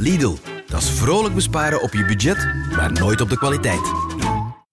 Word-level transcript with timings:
Lidl, 0.00 0.36
dat 0.66 0.82
is 0.82 0.90
vrolijk 0.90 1.34
besparen 1.34 1.82
op 1.82 1.92
je 1.92 2.04
budget, 2.04 2.48
maar 2.76 2.92
nooit 2.92 3.20
op 3.20 3.28
de 3.28 3.36
kwaliteit. 3.36 3.92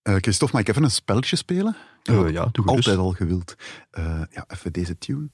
Uh, 0.04 0.16
Christophe, 0.16 0.56
mag 0.56 0.62
ik 0.62 0.70
even 0.70 0.84
een 0.84 0.92
spelletje 0.92 1.36
spelen? 1.36 1.76
Uh, 2.10 2.32
ja, 2.32 2.50
doe 2.52 2.66
Altijd 2.66 2.86
dus. 2.86 2.96
al 2.96 3.12
gewild. 3.12 3.56
Uh, 4.00 4.22
ja, 4.30 4.46
even 4.48 4.74
deze 4.74 4.98
tune. 4.98 5.30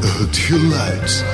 Het 0.00 0.36
geluid. 0.36 1.24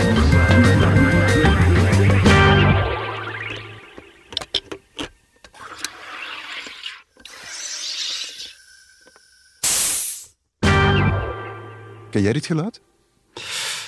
Ken 12.10 12.22
jij 12.22 12.33
dit 12.33 12.47
geluid? 12.47 12.81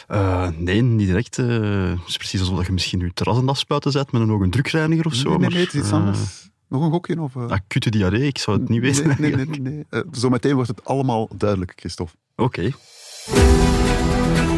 Uh, 0.08 0.48
nee, 0.56 0.82
niet 0.82 1.06
direct. 1.06 1.38
Uh, 1.38 1.90
het 1.90 2.08
is 2.08 2.16
precies 2.16 2.40
alsof 2.40 2.66
je 2.66 2.72
misschien 2.72 3.00
je 3.00 3.10
terrassen 3.14 3.48
afspuiten 3.48 3.92
zet 3.92 4.12
met 4.12 4.22
een, 4.22 4.32
ook 4.32 4.42
een 4.42 4.50
drukreiniger 4.50 5.06
of 5.06 5.14
zo. 5.14 5.28
Nee, 5.28 5.38
nee, 5.38 5.48
nee 5.48 5.64
het 5.64 5.74
is 5.74 5.80
iets 5.80 5.92
anders. 5.92 6.50
Nog 6.68 6.82
een 6.82 6.90
gokje? 6.90 7.20
Of, 7.20 7.34
uh... 7.34 7.46
Acute 7.46 7.90
diarree, 7.90 8.26
ik 8.26 8.38
zou 8.38 8.58
het 8.58 8.68
niet 8.68 8.80
weten. 8.80 9.16
Nee, 9.18 9.34
nee, 9.34 9.46
nee. 9.46 9.60
nee. 9.60 9.84
Uh, 9.90 10.00
zometeen 10.10 10.54
wordt 10.54 10.68
het 10.68 10.84
allemaal 10.84 11.28
duidelijk, 11.34 11.72
Christophe. 11.76 12.14
Oké. 12.36 12.44
Okay. 12.44 12.74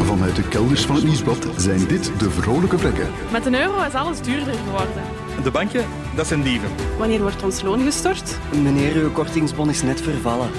Vanuit 0.05 0.35
de 0.35 0.47
kelders 0.47 0.85
van 0.85 0.95
het 0.95 1.03
Nieuwsblad 1.03 1.47
zijn 1.57 1.87
dit 1.87 2.11
de 2.17 2.29
vrolijke 2.29 2.77
vlekken. 2.77 3.07
Met 3.31 3.45
een 3.45 3.55
euro 3.55 3.81
is 3.81 3.93
alles 3.93 4.21
duurder 4.21 4.53
geworden. 4.53 5.03
De 5.43 5.51
bankje, 5.51 5.83
dat 6.15 6.27
zijn 6.27 6.41
dieven. 6.41 6.69
Wanneer 6.97 7.21
wordt 7.21 7.43
ons 7.43 7.61
loon 7.61 7.83
gestort? 7.83 8.37
Meneer, 8.61 8.95
uw 8.95 9.11
kortingsbon 9.11 9.69
is 9.69 9.81
net 9.81 10.01
vervallen. 10.01 10.49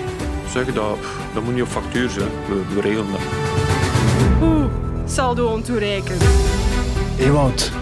Zeg 0.51 0.73
dat, 0.73 0.99
dat 1.35 1.45
moet 1.45 1.55
niet 1.55 1.63
op 1.63 1.69
factuur 1.69 2.11
zijn. 2.11 2.29
We, 2.49 2.75
we 2.75 2.81
regelen 2.81 3.11
dat. 3.11 3.21
Oeh, 4.43 4.65
saldo 5.13 5.47
ontoereikend. 5.47 6.23
Ewout, 7.19 7.73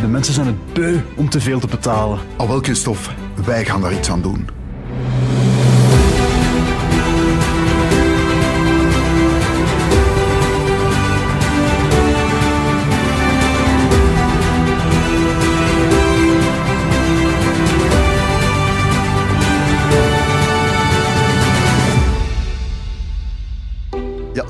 de 0.00 0.06
mensen 0.06 0.34
zijn 0.34 0.46
het 0.46 0.72
beu 0.72 1.00
om 1.16 1.28
te 1.28 1.40
veel 1.40 1.60
te 1.60 1.66
betalen. 1.66 2.18
Al 2.36 2.48
wel, 2.48 2.60
Christophe, 2.60 3.10
wij 3.44 3.64
gaan 3.64 3.80
daar 3.80 3.92
iets 3.92 4.10
aan 4.10 4.22
doen. 4.22 4.48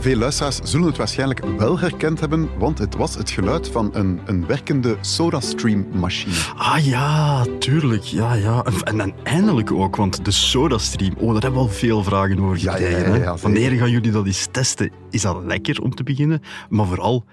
Veel 0.04 0.16
luisteraars 0.16 0.58
zullen 0.62 0.86
het 0.86 0.96
waarschijnlijk 0.96 1.44
wel 1.58 1.78
herkend 1.78 2.20
hebben, 2.20 2.48
want 2.58 2.78
het 2.78 2.94
was 2.94 3.14
het 3.14 3.30
geluid 3.30 3.68
van 3.68 3.90
een, 3.92 4.20
een 4.24 4.46
werkende 4.46 4.96
SodaStream-machine. 5.00 6.34
Ah 6.56 6.78
ja, 6.84 7.44
tuurlijk. 7.58 8.02
Ja, 8.02 8.34
ja. 8.34 8.62
En, 8.84 9.00
en 9.00 9.14
eindelijk 9.22 9.72
ook, 9.72 9.96
want 9.96 10.24
de 10.24 10.30
SodaStream, 10.30 11.14
oh, 11.18 11.32
daar 11.32 11.42
hebben 11.42 11.60
we 11.60 11.66
al 11.68 11.72
veel 11.74 12.02
vragen 12.02 12.40
over 12.40 12.58
Ja, 12.60 12.72
gekregen. 12.72 13.18
ja, 13.20 13.36
Wanneer 13.36 13.70
gaan 13.70 13.90
jullie 13.90 14.10
dat 14.10 14.26
eens 14.26 14.48
testen? 14.50 14.90
Is 15.10 15.22
dat 15.22 15.42
lekker 15.44 15.80
om 15.82 15.94
te 15.94 16.02
beginnen? 16.02 16.40
Maar 16.68 16.86
vooral, 16.86 17.24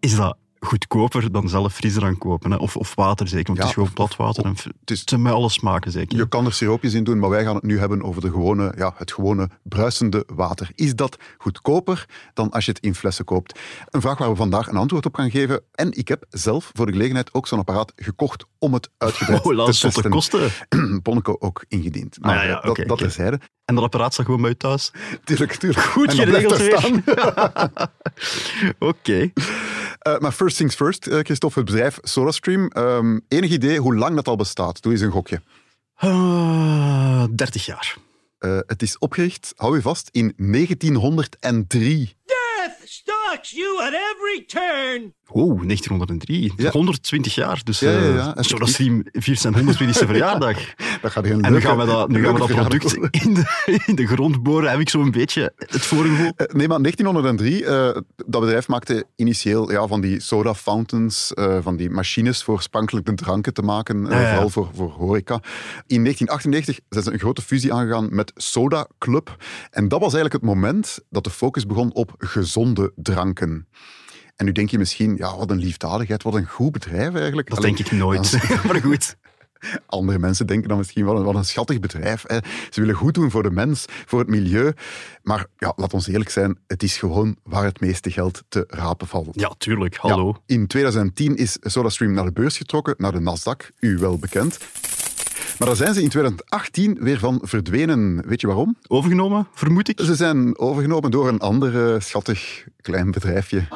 is 0.00 0.16
dat 0.16 0.36
goedkoper 0.60 1.32
dan 1.32 1.48
zelf 1.48 1.74
fris 1.74 1.96
eraan 1.96 2.18
kopen? 2.18 2.50
Hè? 2.50 2.56
Of, 2.56 2.76
of 2.76 2.94
water 2.94 3.28
zeker, 3.28 3.46
want 3.46 3.58
Ja, 3.58 3.62
het 3.64 3.72
is 3.76 3.78
gewoon 3.78 3.92
plat 3.92 4.16
water. 4.16 4.44
en 4.44 4.50
het 4.80 4.90
is- 4.90 5.04
met 5.16 5.32
alle 5.32 5.50
smaken 5.50 5.90
zeker. 5.90 6.16
Je 6.18 6.28
kan 6.28 6.46
er 6.46 6.52
siroopjes 6.52 6.94
in 6.94 7.04
doen, 7.04 7.18
maar 7.18 7.30
wij 7.30 7.44
gaan 7.44 7.54
het 7.54 7.62
nu 7.64 7.78
hebben 7.78 8.02
over 8.02 8.20
de 8.22 8.30
gewone, 8.30 8.72
ja, 8.76 8.94
het 8.96 9.12
gewone 9.12 9.48
bruisende 9.62 10.24
water. 10.34 10.70
Is 10.74 10.94
dat 10.94 11.16
goedkoper 11.38 12.06
dan 12.34 12.50
als 12.50 12.64
je 12.64 12.70
het 12.72 12.80
in 12.80 12.94
flessen 12.94 13.24
koopt? 13.24 13.58
Een 13.90 14.00
vraag 14.00 14.18
waar 14.18 14.30
we 14.30 14.36
vandaag 14.36 14.68
een 14.68 14.76
antwoord 14.76 15.06
op 15.06 15.14
gaan 15.14 15.30
geven. 15.30 15.62
En 15.74 15.92
ik 15.98 16.08
heb 16.08 16.24
zelf 16.30 16.70
voor 16.74 16.86
de 16.86 16.92
gelegenheid 16.92 17.34
ook 17.34 17.46
zo'n 17.46 17.58
apparaat 17.58 17.92
gekocht 17.96 18.44
om 18.58 18.72
het 18.74 18.88
uitgebreid 18.98 19.44
Oh, 19.46 19.64
te 19.64 19.78
testen. 19.78 20.10
kosten. 20.10 20.50
Bonneke 21.02 21.40
ook 21.40 21.64
ingediend. 21.68 22.16
Maar 22.20 22.36
Ah, 22.38 22.42
ja, 22.42 22.48
ja, 22.48 22.60
dat, 22.60 22.82
dat 22.86 22.98
terzijde. 22.98 23.40
En 23.64 23.74
dat 23.74 23.84
apparaat 23.84 24.12
staat 24.12 24.24
gewoon 24.26 24.40
bij 24.40 24.50
je 24.50 24.56
thuis. 24.56 24.92
Tuurlijk, 25.24 25.52
tuurlijk. 25.54 25.86
Goed 25.86 26.14
geregeld 26.14 26.60
staan. 26.60 27.04
Oké. 28.78 29.32
Eh, 30.06 30.18
maar 30.18 30.32
first 30.32 30.56
things 30.56 30.74
first, 30.74 31.06
eh, 31.06 31.18
Christophe, 31.18 31.58
het 31.58 31.68
bedrijf 31.68 31.98
SodaStream. 32.02 32.68
Ehm, 32.68 33.18
enig 33.28 33.50
idee 33.50 33.78
hoe 33.78 33.96
lang 33.96 34.14
dat 34.14 34.28
al 34.28 34.36
bestaat? 34.36 34.82
Doe 34.82 34.92
eens 34.92 35.00
een 35.00 35.10
gokje. 35.10 35.42
Ah, 35.94 37.24
30 37.30 37.66
jaar. 37.66 37.96
Eh, 38.38 38.58
het 38.66 38.82
is 38.82 38.98
opgericht, 38.98 39.52
hou 39.56 39.76
je 39.76 39.82
vast, 39.82 40.08
in 40.12 40.32
1903. 40.36 42.16
Death 42.24 43.02
you 43.44 43.80
at 43.82 43.92
every 43.92 44.44
turn. 44.46 45.14
Oh, 45.28 45.62
1903. 45.62 46.52
Ja. 46.56 46.70
120 46.70 47.34
jaar. 47.34 47.60
Dus 47.64 47.80
Ja, 47.80 47.90
ja, 47.90 47.98
ja, 47.98 48.36
eh, 48.36 48.98
viert 49.12 49.40
zijn 49.40 49.54
120ste 49.54 50.06
verjaardag. 50.12 50.58
Dat 51.00 51.10
gaat 51.10 51.24
En 51.24 51.52
nu 51.52 51.60
gaan 51.60 51.78
we 51.78 51.84
dat, 51.84 52.08
nu 52.08 52.24
gaan 52.24 52.32
we 52.32 52.38
dat 52.38 52.48
product 52.48 52.94
in 52.94 53.34
de, 53.34 53.80
in 53.86 53.94
de 53.94 54.06
grond 54.06 54.42
boren, 54.42 54.70
heb 54.70 54.80
ik 54.80 54.88
zo'n 54.88 55.10
beetje 55.10 55.52
het 55.56 55.82
voorgevoel. 55.82 56.32
Eh, 56.36 56.46
Nee, 56.46 56.68
maar 56.68 56.80
1903, 56.80 57.64
eh, 57.64 58.02
dat 58.26 58.40
bedrijf 58.40 58.68
maakte 58.68 59.04
initieel 59.16 59.70
ja, 59.70 59.86
van 59.86 60.00
die 60.00 60.20
soda 60.20 60.54
fountains, 60.54 61.34
eh, 61.34 61.58
van 61.62 61.76
die 61.76 61.90
machines 61.90 62.42
voor 62.42 62.62
sprankelijke 62.62 63.14
dranken 63.14 63.54
te 63.54 63.62
maken, 63.62 64.06
Ja, 64.06 64.20
ja. 64.20 64.30
vooral 64.30 64.48
voor, 64.50 64.68
voor 64.74 64.90
horeca. 64.90 65.40
In 65.86 66.02
1998 66.02 66.78
zijn 66.88 67.04
ze 67.04 67.12
een 67.12 67.18
grote 67.18 67.42
fusie 67.42 67.72
aangegaan 67.72 68.08
met 68.10 68.32
Soda 68.34 68.86
Club. 68.98 69.36
En 69.70 69.88
dat 69.88 70.00
was 70.00 70.14
eigenlijk 70.14 70.44
het 70.44 70.54
moment 70.54 70.98
dat 71.10 71.24
de 71.24 71.30
focus 71.30 71.66
begon 71.66 71.94
op 71.94 72.14
gezonde 72.18 72.92
En 73.34 74.44
nu 74.44 74.52
denk 74.52 74.70
je 74.70 74.78
misschien, 74.78 75.16
ja, 75.16 75.36
wat 75.36 75.50
een 75.50 75.58
liefdadigheid, 75.58 76.22
wat 76.22 76.34
een 76.34 76.46
goed 76.46 76.72
bedrijf 76.72 77.14
eigenlijk. 77.14 77.50
Dat 77.50 77.60
denk 77.60 77.78
ik 77.78 77.90
nooit. 77.90 78.38
maar 78.66 78.80
goed. 78.80 79.16
andere 79.86 80.18
mensen 80.18 80.46
denken 80.46 80.68
dan 80.68 80.78
misschien 80.78 81.04
wel, 81.04 81.24
wat 81.24 81.34
een 81.34 81.44
schattig 81.44 81.80
bedrijf. 81.80 82.24
Hè. 82.26 82.38
Ze 82.70 82.80
willen 82.80 82.94
goed 82.94 83.14
doen 83.14 83.30
voor 83.30 83.42
de 83.42 83.50
mens, 83.50 83.84
voor 83.88 84.18
het 84.18 84.28
milieu. 84.28 84.72
Maar 85.22 85.46
ja, 85.58 85.72
laat 85.76 85.94
ons 85.94 86.06
eerlijk 86.06 86.30
zijn, 86.30 86.58
het 86.66 86.82
is 86.82 86.96
gewoon 86.96 87.36
waar 87.42 87.64
het 87.64 87.80
meeste 87.80 88.10
geld 88.10 88.42
te 88.48 88.64
rapen 88.68 89.06
valt. 89.06 89.28
Ja, 89.32 89.54
tuurlijk. 89.58 89.96
Hallo. 89.96 90.26
Ja, 90.46 90.54
in 90.54 90.66
2010 90.66 91.36
is 91.36 91.56
SodaStream 91.60 92.12
naar 92.12 92.24
de 92.24 92.32
beurs 92.32 92.56
getrokken, 92.56 92.94
naar 92.98 93.12
de 93.12 93.20
Nasdaq, 93.20 93.74
u 93.78 93.98
wel 93.98 94.18
bekend. 94.18 94.58
Maar 95.58 95.68
daar 95.68 95.76
zijn 95.76 95.94
ze 95.94 96.02
in 96.02 96.08
2018 96.08 96.96
weer 97.00 97.18
van 97.18 97.40
verdwenen. 97.42 98.22
Weet 98.26 98.40
je 98.40 98.46
waarom? 98.46 98.76
Overgenomen, 98.86 99.48
vermoed 99.54 99.88
ik. 99.88 100.00
Ze 100.04 100.14
zijn 100.14 100.58
overgenomen 100.58 101.10
door 101.10 101.28
een 101.28 101.40
ander 101.40 102.02
schattig 102.02 102.64
klein 102.80 103.10
bedrijfje. 103.10 103.66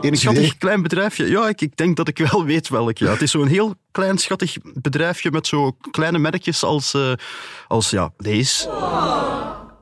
Enig 0.00 0.02
idee? 0.02 0.16
Schattig 0.16 0.58
klein 0.58 0.82
bedrijfje. 0.82 1.30
Ja, 1.30 1.48
ik, 1.48 1.60
ik 1.60 1.76
denk 1.76 1.96
dat 1.96 2.08
ik 2.08 2.18
wel 2.30 2.44
weet 2.44 2.68
welk. 2.68 2.98
Ja. 2.98 3.10
Het 3.10 3.22
is 3.22 3.30
zo'n 3.30 3.46
heel 3.46 3.74
klein 3.90 4.18
schattig 4.18 4.56
bedrijfje 4.74 5.30
met 5.30 5.46
zo 5.46 5.76
kleine 5.90 6.18
merkjes 6.18 6.62
als, 6.62 6.94
eh, 6.94 7.12
als 7.68 7.90
ja, 7.90 8.12
Lees, 8.16 8.68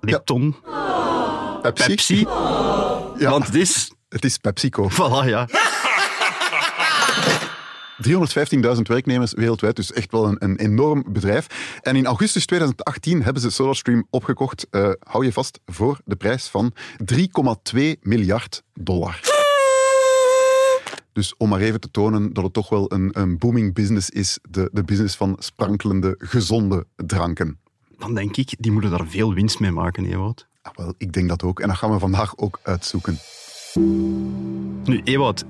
Lipton, 0.01 0.57
Pepsi. 1.63 1.87
Pepsi. 1.89 2.27
Ja, 3.19 3.31
Want 3.31 3.47
het 3.47 3.55
is... 3.55 3.93
het 4.09 4.25
is 4.25 4.39
PepsiCo. 4.39 4.91
Voilà, 4.91 5.29
ja. 5.29 5.49
315.000 8.03 8.83
werknemers 8.83 9.33
wereldwijd, 9.33 9.77
dus 9.77 9.93
echt 9.93 10.13
wel 10.13 10.27
een, 10.27 10.37
een 10.39 10.57
enorm 10.57 11.05
bedrijf. 11.09 11.79
En 11.83 11.97
in 11.97 12.07
augustus 12.07 12.47
2018 12.47 13.23
hebben 13.23 13.43
ze 13.43 13.51
SodaStream 13.51 14.07
opgekocht, 14.11 14.67
eh, 14.71 14.91
hou 15.03 15.25
je 15.25 15.33
vast, 15.33 15.61
voor 15.67 16.01
de 16.05 16.17
prijs 16.17 16.49
van 16.49 16.73
3,2 17.05 17.99
miljard 18.01 18.63
dollar. 18.75 19.21
Dus 21.13 21.35
om 21.37 21.49
maar 21.49 21.61
even 21.61 21.81
te 21.81 21.91
tonen 21.91 22.33
dat 22.33 22.45
het 22.45 22.53
toch 22.53 22.69
wel 22.69 22.93
een, 22.93 23.11
een 23.13 23.39
booming 23.39 23.75
business 23.75 24.11
is, 24.11 24.39
de, 24.51 24.71
de 24.73 24.85
business 24.85 25.17
van 25.17 25.37
sprankelende, 25.39 26.15
gezonde 26.19 26.87
dranken. 26.97 27.59
Dan 27.99 28.15
denk 28.15 28.37
ik, 28.37 28.55
die 28.59 28.73
moeten 28.73 28.91
daar 28.91 29.07
veel 29.07 29.35
winst 29.35 29.61
mee 29.61 29.71
maken, 29.71 30.05
Ewout. 30.05 30.47
Ah, 30.63 30.75
wel, 30.75 30.95
ik 30.99 31.13
denk 31.13 31.29
dat 31.29 31.43
ook. 31.43 31.61
En 31.61 31.69
dat 31.69 31.77
gaan 31.77 31.91
we 31.91 31.99
vandaag 31.99 32.37
ook 32.37 32.61
uitzoeken. 32.63 33.19
Nu, 34.85 35.01
Ewout, 35.05 35.45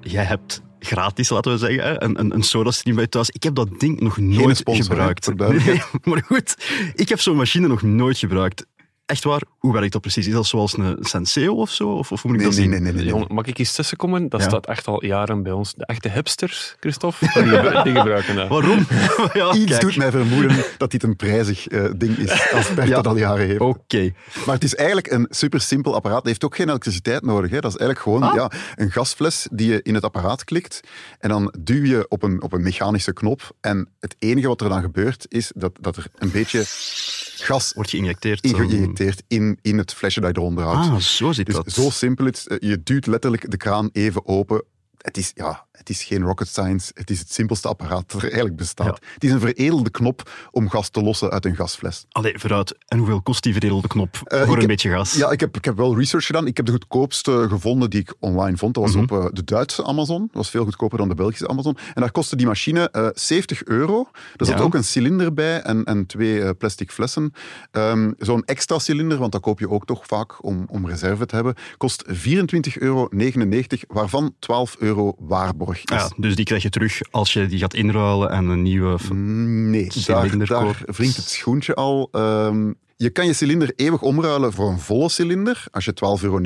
jij 0.00 0.24
hebt 0.24 0.62
gratis, 0.82 1.28
laten 1.28 1.52
we 1.52 1.58
zeggen, 1.58 2.04
een, 2.04 2.20
een, 2.20 2.34
een 2.34 2.42
SodaStream 2.42 2.96
bij 2.96 3.06
thuis. 3.06 3.30
Ik 3.30 3.42
heb 3.42 3.54
dat 3.54 3.80
ding 3.80 4.00
nog 4.00 4.16
nooit 4.16 4.56
sponsor, 4.56 4.84
gebruikt. 4.84 5.30
Nee, 5.36 5.82
maar 6.02 6.22
goed, 6.26 6.56
ik 6.94 7.08
heb 7.08 7.20
zo'n 7.20 7.36
machine 7.36 7.68
nog 7.68 7.82
nooit 7.82 8.18
gebruikt. 8.18 8.66
Echt 9.06 9.24
waar, 9.24 9.42
hoe 9.58 9.72
werkt 9.72 9.92
dat 9.92 10.00
precies? 10.00 10.26
Is 10.26 10.32
dat 10.32 10.46
zoals 10.46 10.78
een 10.78 10.96
Senseo 11.00 11.54
of 11.54 11.70
zo? 11.70 11.88
Of, 11.88 12.12
of 12.12 12.22
hoe 12.22 12.30
moet 12.30 12.40
ik 12.40 12.46
Nee, 12.46 12.56
dat 12.56 12.66
nee, 12.66 12.74
zien? 12.78 12.82
nee, 12.82 12.92
nee. 12.92 12.92
nee, 13.04 13.12
nee. 13.12 13.20
Jong, 13.20 13.28
mag 13.34 13.46
ik 13.46 13.58
eens 13.58 13.72
tussenkomen? 13.72 14.28
Dat 14.28 14.40
Ja. 14.40 14.48
staat 14.48 14.66
echt 14.66 14.86
al 14.86 15.04
jaren 15.04 15.42
bij 15.42 15.52
ons. 15.52 15.74
De 15.74 15.86
echte 15.86 16.08
hipsters, 16.08 16.76
Christophe, 16.80 17.18
die, 17.32 17.42
gebru- 17.42 17.82
die 17.82 17.94
gebruiken 18.00 18.36
dat. 18.36 18.48
Waarom? 18.48 18.86
ja, 19.32 19.52
Iets 19.54 19.64
kijk. 19.70 19.80
doet 19.80 19.96
mij 19.96 20.10
vermoeden 20.10 20.64
dat 20.78 20.90
dit 20.90 21.02
een 21.02 21.16
prijzig 21.16 21.66
eh, 21.68 21.84
ding 21.96 22.16
is, 22.16 22.52
als 22.52 22.74
Bert 22.74 22.88
Ja. 22.88 22.94
dat 22.94 23.06
al 23.06 23.16
jaren 23.16 23.46
heeft. 23.46 23.60
Oké. 23.60 24.12
Maar 24.46 24.54
het 24.54 24.64
is 24.64 24.74
eigenlijk 24.74 25.10
een 25.10 25.26
super 25.30 25.60
simpel 25.60 25.94
apparaat. 25.94 26.18
Het 26.18 26.26
heeft 26.26 26.44
ook 26.44 26.56
geen 26.56 26.68
elektriciteit 26.68 27.22
nodig. 27.24 27.50
Hè. 27.50 27.60
Dat 27.60 27.70
is 27.72 27.78
eigenlijk 27.78 28.00
gewoon 28.00 28.22
Ah. 28.22 28.34
ja, 28.34 28.50
een 28.74 28.90
gasfles 28.90 29.48
die 29.52 29.70
je 29.70 29.82
in 29.82 29.94
het 29.94 30.04
apparaat 30.04 30.44
klikt. 30.44 30.80
En 31.18 31.28
dan 31.28 31.54
duw 31.60 31.84
je 31.84 32.06
op 32.08 32.22
een, 32.22 32.42
op 32.42 32.52
een 32.52 32.62
mechanische 32.62 33.12
knop. 33.12 33.56
En 33.60 33.88
het 34.00 34.16
enige 34.18 34.48
wat 34.48 34.60
er 34.60 34.68
dan 34.68 34.80
gebeurt, 34.82 35.26
is 35.28 35.52
dat, 35.54 35.72
dat 35.80 35.96
er 35.96 36.06
een 36.18 36.30
beetje 36.30 36.62
gas 37.42 37.72
Wordt 37.72 37.90
geïnjecteerd. 37.90 38.44
in, 39.28 39.58
in 39.62 39.78
het 39.78 39.94
flesje 39.94 40.20
dat 40.20 40.34
je 40.34 40.40
eronder 40.40 40.64
houdt. 40.64 40.88
Ah, 40.88 40.96
zo 40.96 41.32
zit 41.32 41.46
dus 41.46 41.54
dat. 41.54 41.72
zo 41.72 41.90
simpel. 41.90 42.24
Het, 42.24 42.36
is, 42.36 42.56
je 42.68 42.82
duwt 42.82 43.06
letterlijk 43.06 43.50
de 43.50 43.56
kraan 43.56 43.90
even 43.92 44.26
open. 44.26 44.64
Het 44.98 45.16
is, 45.16 45.30
ja, 45.34 45.66
het 45.72 45.88
is 45.90 46.02
geen 46.02 46.22
rocket 46.22 46.48
science. 46.48 46.90
Het 46.94 47.10
is 47.10 47.18
het 47.18 47.32
simpelste 47.32 47.68
apparaat 47.68 48.04
dat 48.10 48.16
er 48.20 48.26
eigenlijk 48.26 48.56
bestaat. 48.56 49.00
Het 49.14 49.24
is 49.24 49.30
een 49.30 49.40
veredelde 49.40 49.90
knop 49.90 50.30
om 50.50 50.68
gas 50.70 50.88
te 50.88 51.02
lossen 51.02 51.30
uit 51.30 51.44
een 51.44 51.56
gasfles. 51.56 52.04
Allee, 52.10 52.38
vooruit. 52.38 52.74
En 52.86 52.98
hoeveel 52.98 53.22
kost 53.22 53.42
die 53.42 53.52
veredelde 53.52 53.88
knop 53.88 54.14
Eh, 54.24 54.38
voor 54.42 54.52
een 54.52 54.58
heb- 54.58 54.68
beetje 54.68 54.90
gas? 54.90 55.14
Ja, 55.14 55.30
ik 55.30 55.40
heb, 55.40 55.56
ik 55.56 55.64
heb 55.64 55.76
wel 55.76 55.98
research 55.98 56.26
gedaan. 56.26 56.46
Ik 56.46 56.56
heb 56.56 56.66
de 56.66 56.72
goedkoopste 56.72 57.46
gevonden 57.48 57.90
die 57.90 58.00
ik 58.00 58.14
online 58.20 58.56
vond. 58.56 58.74
Dat 58.74 58.82
was 58.84 58.94
Mhm. 58.94 59.02
op 59.02 59.12
eh, 59.12 59.26
de 59.32 59.44
Duitse 59.44 59.84
Amazon. 59.84 60.20
Dat 60.20 60.30
was 60.36 60.50
veel 60.50 60.64
goedkoper 60.64 60.98
dan 60.98 61.08
de 61.08 61.14
Belgische 61.14 61.48
Amazon. 61.48 61.76
En 61.94 62.00
daar 62.00 62.10
kostte 62.12 62.36
die 62.36 62.46
machine 62.46 62.90
eh 62.90 63.08
70 63.14 63.64
euro. 63.64 64.08
Er 64.36 64.46
zat 64.46 64.58
Ja. 64.58 64.64
ook 64.64 64.74
een 64.74 64.84
cilinder 64.84 65.34
bij 65.34 65.60
en, 65.62 65.84
en 65.84 66.06
twee 66.06 66.42
eh, 66.42 66.50
plastic 66.58 66.90
flessen. 66.92 67.32
Ehm, 67.70 68.12
Zo'n 68.18 68.44
extra 68.44 68.78
cilinder, 68.78 69.18
want 69.18 69.32
dat 69.32 69.40
koop 69.40 69.58
je 69.58 69.70
ook 69.70 69.86
toch 69.86 70.06
vaak 70.06 70.44
om, 70.44 70.64
om 70.68 70.86
reserve 70.88 71.26
te 71.26 71.34
hebben, 71.34 71.54
kost 71.76 72.04
24,99 72.06 72.78
euro, 72.78 73.08
waarvan 73.88 74.34
12 74.38 74.76
euro 74.78 75.14
waarborg 75.18 75.61
is. 75.70 75.82
Ja, 75.84 76.10
dus 76.16 76.36
die 76.36 76.44
krijg 76.44 76.62
je 76.62 76.70
terug 76.70 77.00
als 77.10 77.32
je 77.32 77.46
die 77.46 77.58
gaat 77.58 77.74
inruilen 77.74 78.30
en 78.30 78.46
een 78.46 78.62
nieuwe... 78.62 78.98
Nee, 79.14 79.90
daar, 80.06 80.46
daar 80.46 80.82
wringt 80.86 81.16
het 81.16 81.28
schoentje 81.28 81.74
al. 81.74 82.08
Ehm, 82.12 82.72
je 82.96 83.10
kan 83.10 83.26
je 83.26 83.32
cilinder 83.32 83.72
eeuwig 83.76 84.02
omruilen 84.02 84.52
voor 84.52 84.70
een 84.70 84.78
volle 84.78 85.08
cilinder, 85.08 85.64
als 85.70 85.84
je 85.84 85.94
12,99 85.94 86.22
euro 86.24 86.40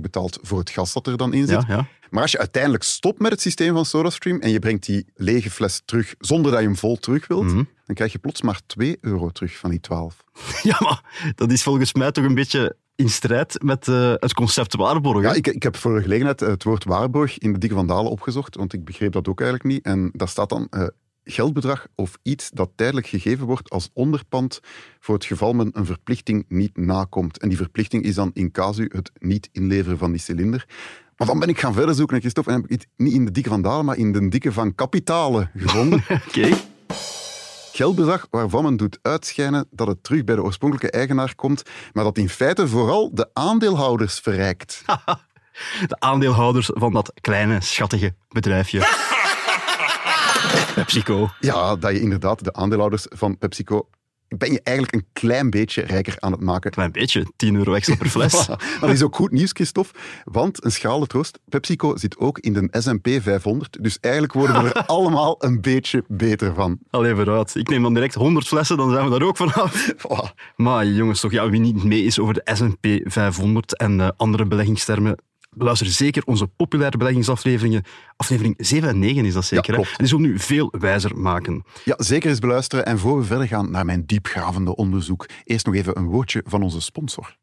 betaalt 0.00 0.38
voor 0.42 0.58
het 0.58 0.70
gas 0.70 0.92
dat 0.92 1.06
er 1.06 1.16
dan 1.16 1.32
in 1.32 1.46
zit. 1.46 1.64
Ja, 1.66 1.74
ja. 1.74 1.86
Maar 2.10 2.22
als 2.22 2.32
je 2.32 2.38
uiteindelijk 2.38 2.82
stopt 2.82 3.20
met 3.20 3.30
het 3.30 3.40
systeem 3.40 3.74
van 3.74 3.84
SodaStream 3.84 4.40
en 4.40 4.50
je 4.50 4.58
brengt 4.58 4.86
die 4.86 5.06
lege 5.14 5.50
fles 5.50 5.82
terug 5.84 6.14
zonder 6.18 6.50
dat 6.50 6.60
je 6.60 6.66
hem 6.66 6.76
vol 6.76 6.96
terug 6.96 7.26
wilt, 7.26 7.44
Mhm. 7.44 7.62
dan 7.86 7.94
krijg 7.94 8.12
je 8.12 8.18
plots 8.18 8.42
maar 8.42 8.60
2 8.66 8.98
euro 9.00 9.30
terug 9.30 9.56
van 9.56 9.70
die 9.70 9.80
12. 9.80 10.16
ja, 10.62 10.76
maar 10.80 11.32
dat 11.34 11.52
is 11.52 11.62
volgens 11.62 11.94
mij 11.94 12.12
toch 12.12 12.24
een 12.24 12.34
beetje 12.34 12.76
in 12.98 13.08
strijd 13.08 13.62
met 13.62 13.88
eh, 13.88 14.12
het 14.16 14.34
concept 14.34 14.76
waarborgen. 14.76 15.22
Ja, 15.22 15.32
ik, 15.32 15.46
ik 15.46 15.62
heb 15.62 15.76
voor 15.76 15.94
de 15.94 16.02
gelegenheid 16.02 16.40
het 16.40 16.64
woord 16.64 16.84
waarborg 16.84 17.38
in 17.38 17.52
de 17.52 17.58
Dikke 17.58 17.74
van 17.74 17.86
Dalen 17.86 18.10
opgezocht, 18.10 18.56
want 18.56 18.72
ik 18.72 18.84
begreep 18.84 19.12
dat 19.12 19.28
ook 19.28 19.40
eigenlijk 19.40 19.70
niet. 19.70 19.84
En 19.84 20.10
daar 20.12 20.28
staat 20.28 20.48
dan 20.48 20.66
eh, 20.70 20.86
geldbedrag 21.24 21.86
of 21.94 22.18
iets 22.22 22.50
dat 22.50 22.70
tijdelijk 22.74 23.06
gegeven 23.06 23.46
wordt 23.46 23.70
als 23.70 23.90
onderpand 23.92 24.60
voor 25.00 25.14
het 25.14 25.24
geval 25.24 25.52
men 25.52 25.70
een 25.72 25.86
verplichting 25.86 26.44
niet 26.48 26.76
nakomt. 26.76 27.38
En 27.38 27.48
die 27.48 27.58
verplichting 27.58 28.04
is 28.04 28.14
dan 28.14 28.30
in 28.34 28.50
casu 28.50 28.90
het 28.92 29.10
niet 29.18 29.48
inleveren 29.52 29.98
van 29.98 30.10
die 30.10 30.20
cilinder. 30.20 30.66
Maar 31.16 31.26
dan 31.26 31.38
ben 31.38 31.48
ik 31.48 31.60
gaan 31.60 31.74
verder 31.74 31.94
zoeken, 31.94 32.14
en 32.14 32.20
Christophe, 32.20 32.50
en 32.50 32.56
heb 32.56 32.70
ik 32.70 32.80
het 32.80 32.88
niet 32.96 33.12
in 33.12 33.24
de 33.24 33.30
Dikke 33.30 33.48
van 33.48 33.62
Dalen, 33.62 33.84
maar 33.84 33.96
in 33.96 34.12
de 34.12 34.28
Dikke 34.28 34.52
van 34.52 34.74
Kapitalen 34.74 35.50
gevonden. 35.54 36.04
Oké. 36.28 36.48
Geldbedrag 37.78 38.26
waarvan 38.30 38.62
men 38.62 38.76
doet 38.76 38.98
uitschijnen 39.02 39.66
dat 39.70 39.86
het 39.86 40.02
terug 40.02 40.24
bij 40.24 40.34
de 40.34 40.42
oorspronkelijke 40.42 40.98
eigenaar 40.98 41.34
komt, 41.34 41.62
maar 41.92 42.04
dat 42.04 42.18
in 42.18 42.28
feite 42.28 42.68
vooral 42.68 43.14
de 43.14 43.30
aandeelhouders 43.32 44.18
verrijkt. 44.18 44.82
De 45.86 46.00
aandeelhouders 46.00 46.70
van 46.72 46.92
dat 46.92 47.12
kleine, 47.20 47.60
schattige 47.60 48.14
bedrijfje. 48.28 48.78
PepsiCo. 50.74 51.28
Ja, 51.40 51.76
dat 51.76 51.92
je 51.92 52.00
inderdaad 52.00 52.44
de 52.44 52.52
aandeelhouders 52.52 53.06
van 53.08 53.38
PepsiCo 53.38 53.88
ben 54.28 54.52
je 54.52 54.60
eigenlijk 54.62 54.96
een 54.96 55.06
klein 55.12 55.50
beetje 55.50 55.82
rijker 55.82 56.14
aan 56.18 56.32
het 56.32 56.40
maken. 56.40 56.70
Klein 56.70 56.92
beetje, 56.92 57.26
10 57.36 57.56
euro 57.56 57.74
extra 57.74 57.96
per 57.96 58.10
fles. 58.16 58.48
Voilà. 58.48 58.80
Dat 58.80 58.90
is 58.90 59.02
ook 59.02 59.16
goed 59.16 59.30
nieuws, 59.30 59.52
Christophe, 59.52 59.98
want 60.24 60.64
een 60.64 60.72
schale 60.72 61.06
troost, 61.06 61.38
PepsiCo 61.48 61.96
zit 61.96 62.18
ook 62.18 62.38
in 62.38 62.52
de 62.52 62.68
S&P 62.70 63.08
500, 63.22 63.76
dus 63.80 63.98
eigenlijk 64.00 64.32
worden 64.32 64.62
we 64.62 64.72
er 64.72 64.86
allemaal 64.96 65.36
een 65.38 65.60
beetje 65.60 66.04
beter 66.08 66.54
van. 66.54 66.78
Allee, 66.90 67.14
vooruit. 67.14 67.54
Ik 67.54 67.68
neem 67.68 67.82
dan 67.82 67.94
direct 67.94 68.14
100 68.14 68.46
flessen, 68.46 68.76
dan 68.76 68.90
zijn 68.90 69.04
we 69.04 69.18
daar 69.18 69.28
ook 69.28 69.36
vanaf. 69.36 69.92
Voilà. 69.96 70.34
Maar 70.56 70.86
jongens, 70.86 71.20
toch, 71.20 71.32
ja, 71.32 71.50
wie 71.50 71.60
niet 71.60 71.84
mee 71.84 72.02
is 72.02 72.18
over 72.18 72.34
de 72.34 72.54
S&P 72.54 73.10
500 73.10 73.76
en 73.76 74.00
eh, 74.00 74.08
andere 74.16 74.46
beleggingstermen, 74.46 75.18
beluister 75.50 75.86
zeker 75.86 76.22
onze 76.24 76.46
populaire 76.46 76.96
beleggingsafleveringen. 76.96 77.82
Aflevering 78.16 78.54
7 78.58 78.88
en 78.88 78.98
9 78.98 79.24
is 79.24 79.34
dat 79.34 79.44
zeker. 79.44 79.66
hè? 79.66 79.72
klopt. 79.72 79.90
En 79.90 79.96
die 79.98 80.06
zullen 80.06 80.24
nu 80.24 80.38
veel 80.38 80.74
wijzer 80.78 81.18
maken. 81.18 81.64
Ja, 81.84 81.94
zeker 81.98 82.30
eens 82.30 82.38
beluisteren. 82.38 82.86
En 82.86 82.98
voor 82.98 83.18
we 83.18 83.24
verder 83.24 83.46
gaan 83.46 83.70
naar 83.70 83.84
mijn 83.84 84.06
diepgravende 84.06 84.76
onderzoek, 84.76 85.26
eerst 85.44 85.66
nog 85.66 85.74
even 85.74 85.98
een 85.98 86.06
woordje 86.06 86.42
van 86.46 86.62
onze 86.62 86.80
sponsor. 86.80 87.36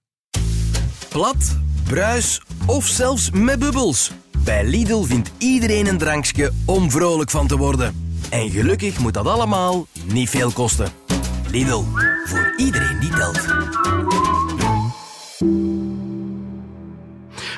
Plat, 1.09 1.57
bruis 1.83 2.41
of 2.65 2.85
zelfs 2.85 3.31
met 3.31 3.59
bubbels. 3.59 4.11
Bij 4.43 4.65
Lidl 4.65 5.03
vindt 5.03 5.31
iedereen 5.37 5.87
een 5.87 5.97
drankje 5.97 6.51
om 6.65 6.91
vrolijk 6.91 7.29
van 7.29 7.47
te 7.47 7.57
worden. 7.57 8.13
En 8.29 8.49
gelukkig 8.49 8.99
moet 8.99 9.13
dat 9.13 9.27
allemaal 9.27 9.87
niet 10.13 10.29
veel 10.29 10.51
kosten. 10.51 10.91
Lidl, 11.51 11.83
voor 12.25 12.53
iedereen 12.57 12.94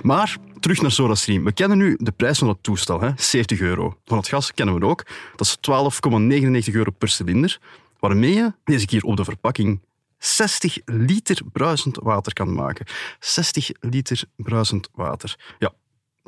Maar 0.07 0.37
terug 0.59 0.81
naar 0.81 0.91
SodaStream. 0.91 1.43
We 1.43 1.51
kennen 1.51 1.77
nu 1.77 1.97
de 1.99 2.11
prijs 2.11 2.37
van 2.37 2.47
het 2.47 2.63
toestel, 2.63 3.01
hè? 3.01 3.11
70 3.15 3.59
euro. 3.59 3.97
Van 4.05 4.17
het 4.17 4.27
gas 4.27 4.53
kennen 4.53 4.79
we 4.79 4.85
ook. 4.85 5.05
Dat 5.35 5.47
is 5.47 5.57
12,99 6.69 6.73
euro 6.73 6.91
per 6.91 7.09
cilinder. 7.09 7.59
Waarmee 7.99 8.33
je, 8.33 8.53
deze 8.63 8.85
keer 8.85 9.03
op 9.03 9.17
de 9.17 9.23
verpakking, 9.23 9.81
60 10.17 10.77
liter 10.85 11.41
bruisend 11.51 11.97
water 12.01 12.33
kan 12.33 12.53
maken. 12.53 12.85
60 13.19 13.69
liter 13.79 14.23
bruisend 14.35 14.89
water. 14.93 15.55
Ja, 15.59 15.73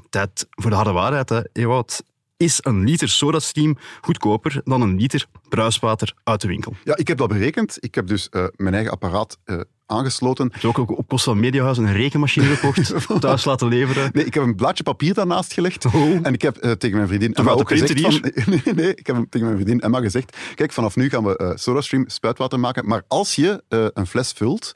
tijd 0.09 0.47
voor 0.49 0.69
de 0.69 0.75
harde 0.75 0.91
waarheid, 0.91 1.29
hè, 1.29 1.41
Ewout. 1.53 2.03
Is 2.37 2.59
een 2.61 2.83
liter 2.83 3.09
SodaStream 3.09 3.77
goedkoper 4.01 4.61
dan 4.63 4.81
een 4.81 4.95
liter 4.95 5.25
bruiswater 5.49 6.13
uit 6.23 6.41
de 6.41 6.47
winkel? 6.47 6.73
Ja, 6.83 6.97
ik 6.97 7.07
heb 7.07 7.17
dat 7.17 7.27
berekend. 7.27 7.77
Ik 7.79 7.95
heb 7.95 8.07
dus 8.07 8.29
eh, 8.29 8.45
mijn 8.55 8.73
eigen 8.73 8.91
apparaat 8.91 9.37
eh, 9.43 9.59
aangesloten. 9.89 10.45
Je 10.45 10.67
hebt 10.67 10.79
ook 10.79 10.97
op 10.97 11.07
kosten 11.07 11.31
van 11.31 11.41
Mediahuis 11.41 11.77
een 11.77 11.93
rekenmachine 11.93 12.45
gekocht, 12.45 12.93
thuis 13.21 13.45
laten 13.45 13.67
leveren. 13.67 14.09
Nee, 14.13 14.25
ik 14.25 14.33
heb 14.33 14.43
een 14.43 14.55
blaadje 14.55 14.83
papier 14.83 15.13
daarnaast 15.13 15.53
gelegd. 15.53 15.85
Oh. 15.85 16.19
En 16.21 16.33
ik 16.33 16.41
heb 16.41 16.57
eh, 16.57 16.71
tegen 16.71 16.95
mijn 16.95 17.07
vriendin 17.07 17.33
Emma 17.33 17.51
ook 17.51 17.69
gezegd... 17.69 18.01
Van, 18.01 18.21
nee, 18.63 18.73
nee, 18.75 18.95
ik 18.95 19.07
heb 19.07 19.15
tegen 19.29 19.47
mijn 19.47 19.59
vriendin 19.59 19.81
Emma 19.81 19.99
gezegd... 19.99 20.37
Kijk, 20.55 20.71
vanaf 20.71 20.95
nu 20.95 21.09
gaan 21.09 21.23
we 21.23 21.37
eh 21.37 21.51
SodaStream 21.55 22.09
spuitwater 22.09 22.59
maken. 22.59 22.85
Maar 22.85 23.03
als 23.07 23.35
je 23.35 23.63
eh, 23.67 23.85
een 23.93 24.07
fles 24.07 24.31
vult... 24.31 24.71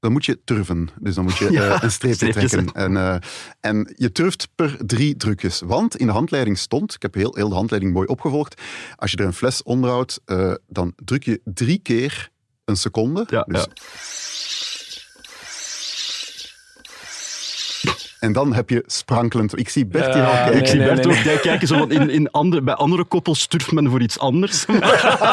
Dan 0.00 0.12
moet 0.12 0.24
je 0.24 0.38
turven. 0.44 0.88
Dus 1.00 1.14
dan 1.14 1.24
moet 1.24 1.36
je 1.36 1.52
Ja, 1.52 1.82
een 1.82 1.90
streepje 1.90 2.32
trekken. 2.32 2.72
En, 2.72 3.22
en 3.60 3.94
je 3.96 4.12
turft 4.12 4.48
per 4.54 4.76
drie 4.86 5.16
drukjes. 5.16 5.62
Want 5.64 5.96
in 5.96 6.06
de 6.06 6.12
handleiding 6.12 6.58
stond, 6.58 6.94
ik 6.94 7.02
heb 7.02 7.14
heel, 7.14 7.34
heel 7.34 7.48
de 7.48 7.54
handleiding 7.54 7.92
mooi 7.92 8.06
opgevolgd, 8.06 8.62
als 8.96 9.10
je 9.10 9.16
er 9.16 9.24
een 9.24 9.32
fles 9.32 9.62
onderhoudt, 9.62 10.20
dan 10.68 10.92
druk 10.96 11.24
je 11.24 11.40
drie 11.44 11.78
keer 11.78 12.30
een 12.66 12.76
seconde. 12.76 13.24
Ja, 13.28 13.44
dus 13.48 13.60
ja. 13.60 13.66
En 18.20 18.32
dan 18.32 18.54
heb 18.54 18.70
je 18.70 18.82
sprankelend... 18.86 19.58
Ik 19.58 19.68
zie 19.68 19.86
Bert 19.86 20.14
hier 20.14 20.22
Ja, 20.22 20.28
al 20.28 20.34
kijken. 20.34 20.60
Ik 20.60 20.66
zie 20.66 20.78
Bert 20.78 21.04
nee, 21.04 21.18
ook 21.18 21.24
nee. 21.24 21.40
kijken, 21.40 21.68
zo, 21.68 21.78
want 21.78 21.92
in, 21.92 22.10
in 22.10 22.30
andere, 22.30 22.62
bij 22.62 22.74
andere 22.74 23.04
koppels 23.04 23.46
turft 23.46 23.72
men 23.72 23.90
voor 23.90 24.00
iets 24.00 24.18
anders. 24.18 24.66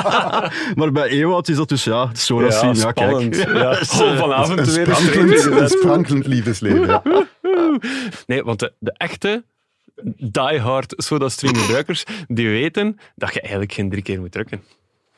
maar 0.75 0.91
bij 0.91 1.07
Ewout 1.07 1.47
is 1.47 1.55
dat 1.55 1.69
dus, 1.69 1.83
ja, 1.83 2.09
SodaStream, 2.13 2.75
ja, 2.75 2.89
spannend. 2.89 3.35
kijk. 3.37 3.51
Ja. 3.57 3.69
Oh, 3.69 4.17
vanavond 4.17 4.59
Een 4.59 4.65
weer 4.65 4.95
sprankelend, 4.95 5.61
een 5.61 5.69
sprankelend 5.69 6.25
liefdesleven. 6.25 6.87
Ja. 6.87 7.01
Nee, 8.25 8.43
want 8.43 8.59
de, 8.59 8.73
de 8.79 8.93
echte 8.97 9.43
diehard 10.17 10.93
SodaStream 10.97 11.55
gebruikers, 11.55 12.03
die 12.27 12.49
weten 12.49 12.99
dat 13.15 13.33
je 13.33 13.41
eigenlijk 13.41 13.73
geen 13.73 13.89
drie 13.89 14.03
keer 14.03 14.19
moet 14.19 14.31
drukken. 14.31 14.63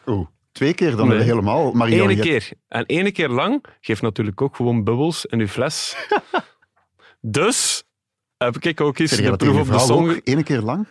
Oeh, 0.05 0.27
twee 0.55 0.73
keer 0.73 0.95
dan 0.95 1.07
Nee. 1.07 1.19
helemaal. 1.19 1.71
Marion, 1.71 2.09
Ene 2.09 2.15
je- 2.15 2.21
keer. 2.21 2.49
En 2.67 2.85
ene 2.85 3.11
keer 3.11 3.29
lang 3.29 3.63
geeft 3.81 4.01
natuurlijk 4.01 4.41
ook 4.41 4.55
gewoon 4.55 4.83
bubbels 4.83 5.25
in 5.25 5.39
je 5.39 5.47
fles. 5.47 5.95
dus 7.21 7.83
heb 8.37 8.57
ik 8.57 8.81
ook 8.81 8.97
eens 8.99 9.11
de 9.11 9.35
proef 9.35 9.59
op 9.59 9.71
de 9.71 9.79
song... 9.79 10.19
ene 10.23 10.43
keer 10.43 10.61
lang? 10.61 10.87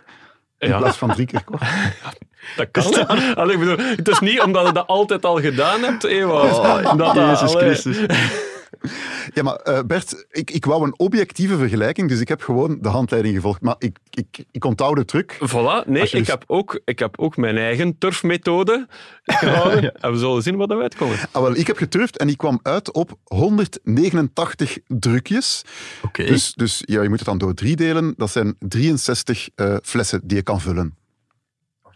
In 0.58 0.68
Ja. 0.68 0.78
plaats 0.78 0.96
van 0.96 1.10
drie 1.12 1.26
keer 1.26 1.44
kort? 1.44 1.62
Dat 2.56 2.70
kan. 2.70 3.06
Allee, 3.36 3.58
bedoel, 3.58 3.76
het 3.78 4.08
is 4.08 4.18
niet 4.18 4.40
omdat 4.40 4.66
je 4.66 4.72
dat 4.72 4.86
altijd 4.86 5.24
al 5.24 5.40
gedaan 5.40 5.82
hebt, 5.82 6.04
Ewout. 6.04 6.58
Oh, 6.58 6.82
dat 6.82 6.98
dat- 6.98 7.14
Jezus 7.14 7.54
allee. 7.54 7.56
Christus. 7.74 7.98
Ja, 9.34 9.42
maar 9.42 9.56
eh, 9.56 9.82
Bert, 9.86 10.26
ik, 10.30 10.50
ik 10.50 10.64
wou 10.64 10.84
een 10.84 10.98
objectieve 10.98 11.56
vergelijking, 11.56 12.08
dus 12.08 12.20
ik 12.20 12.28
heb 12.28 12.42
gewoon 12.42 12.78
de 12.80 12.88
handleiding 12.88 13.34
gevolgd. 13.34 13.60
Maar 13.60 13.74
ik, 13.78 13.98
ik, 14.10 14.44
ik 14.50 14.64
onthoud 14.64 14.96
de 14.96 15.04
truc. 15.04 15.34
Voilà, 15.34 15.86
nee, 15.86 16.02
ik, 16.02 16.10
dus- 16.10 16.26
heb 16.26 16.44
ook, 16.46 16.80
ik 16.84 16.98
heb 16.98 17.18
ook 17.18 17.36
mijn 17.36 17.56
eigen 17.56 17.98
turfmethode 17.98 18.86
gehouden. 19.24 19.94
En 19.94 20.12
we 20.12 20.18
zullen 20.18 20.42
zien 20.42 20.56
wat 20.56 20.70
eruit 20.70 20.96
komt. 20.96 21.26
Ah, 21.32 21.42
wel, 21.42 21.56
ik 21.56 21.66
heb 21.66 21.76
geturfd 21.76 22.16
en 22.16 22.26
die 22.26 22.36
kwam 22.36 22.60
uit 22.62 22.92
op 22.92 23.18
189 23.24 24.78
drukjes. 24.86 25.62
Oké. 26.02 26.24
Dus, 26.24 26.52
dus 26.54 26.82
ja, 26.84 27.02
je 27.02 27.08
moet 27.08 27.18
het 27.18 27.28
dan 27.28 27.38
door 27.38 27.54
drie 27.54 27.76
delen. 27.76 28.14
Dat 28.16 28.30
zijn 28.30 28.56
63 28.58 29.48
eh, 29.54 29.76
flessen 29.82 30.20
die 30.24 30.36
je 30.36 30.42
kan 30.42 30.60
vullen. 30.60 31.02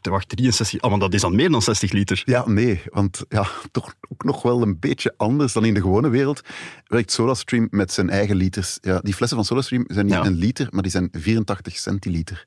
Wacht, 0.03 0.29
63. 0.29 0.83
Oh, 0.83 0.91
maar 0.91 0.99
dat 0.99 1.15
is 1.15 1.21
dan 1.21 1.35
meer 1.37 1.51
dan 1.51 1.63
60 1.63 1.93
liter. 1.93 2.23
Ja, 2.25 2.49
nee, 2.49 2.83
want 2.91 3.25
ja, 3.29 3.47
toch 3.71 3.95
ook 4.09 4.25
nog 4.25 4.43
wel 4.43 4.63
een 4.63 4.79
beetje 4.79 5.15
anders 5.17 5.53
dan 5.53 5.65
in 5.65 5.75
de 5.75 5.81
gewone 5.81 6.09
wereld 6.09 6.41
werkt 6.87 7.13
SodaStream 7.13 7.69
met 7.71 7.93
zijn 7.93 8.11
eigen 8.11 8.37
liters. 8.37 8.79
Ja, 8.81 9.01
die 9.01 9.15
flessen 9.15 9.37
van 9.37 9.47
SodaStream 9.47 9.85
zijn 9.89 10.07
niet 10.07 10.15
Ja. 10.15 10.25
een 10.25 10.35
liter, 10.37 10.67
maar 10.71 10.83
die 10.83 10.91
zijn 10.91 11.09
84 11.13 11.77
centiliter. 11.77 12.47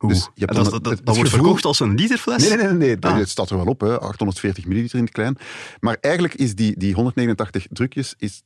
Oeh. 0.00 0.12
Dus 0.12 0.28
je 0.34 0.44
hebt 0.44 0.54
dat, 0.70 0.84
dat, 0.84 1.00
dat 1.04 1.16
wordt 1.16 1.30
verkocht 1.30 1.64
als 1.64 1.80
een 1.80 1.94
literfles? 1.94 2.48
Nee, 2.48 2.56
nee, 2.56 2.66
nee, 2.66 2.76
nee. 2.76 2.96
Ah. 3.00 3.16
het 3.16 3.28
staat 3.28 3.50
er 3.50 3.56
wel 3.56 3.66
op, 3.66 3.80
hè. 3.80 3.98
840 4.00 4.66
milliliter 4.66 4.98
in 4.98 5.04
het 5.04 5.12
klein. 5.12 5.36
Maar 5.80 5.96
eigenlijk 6.00 6.34
is 6.34 6.54
die, 6.54 6.78
die 6.78 6.94
189 6.94 7.66
drukjes 7.70 8.14
is 8.18 8.42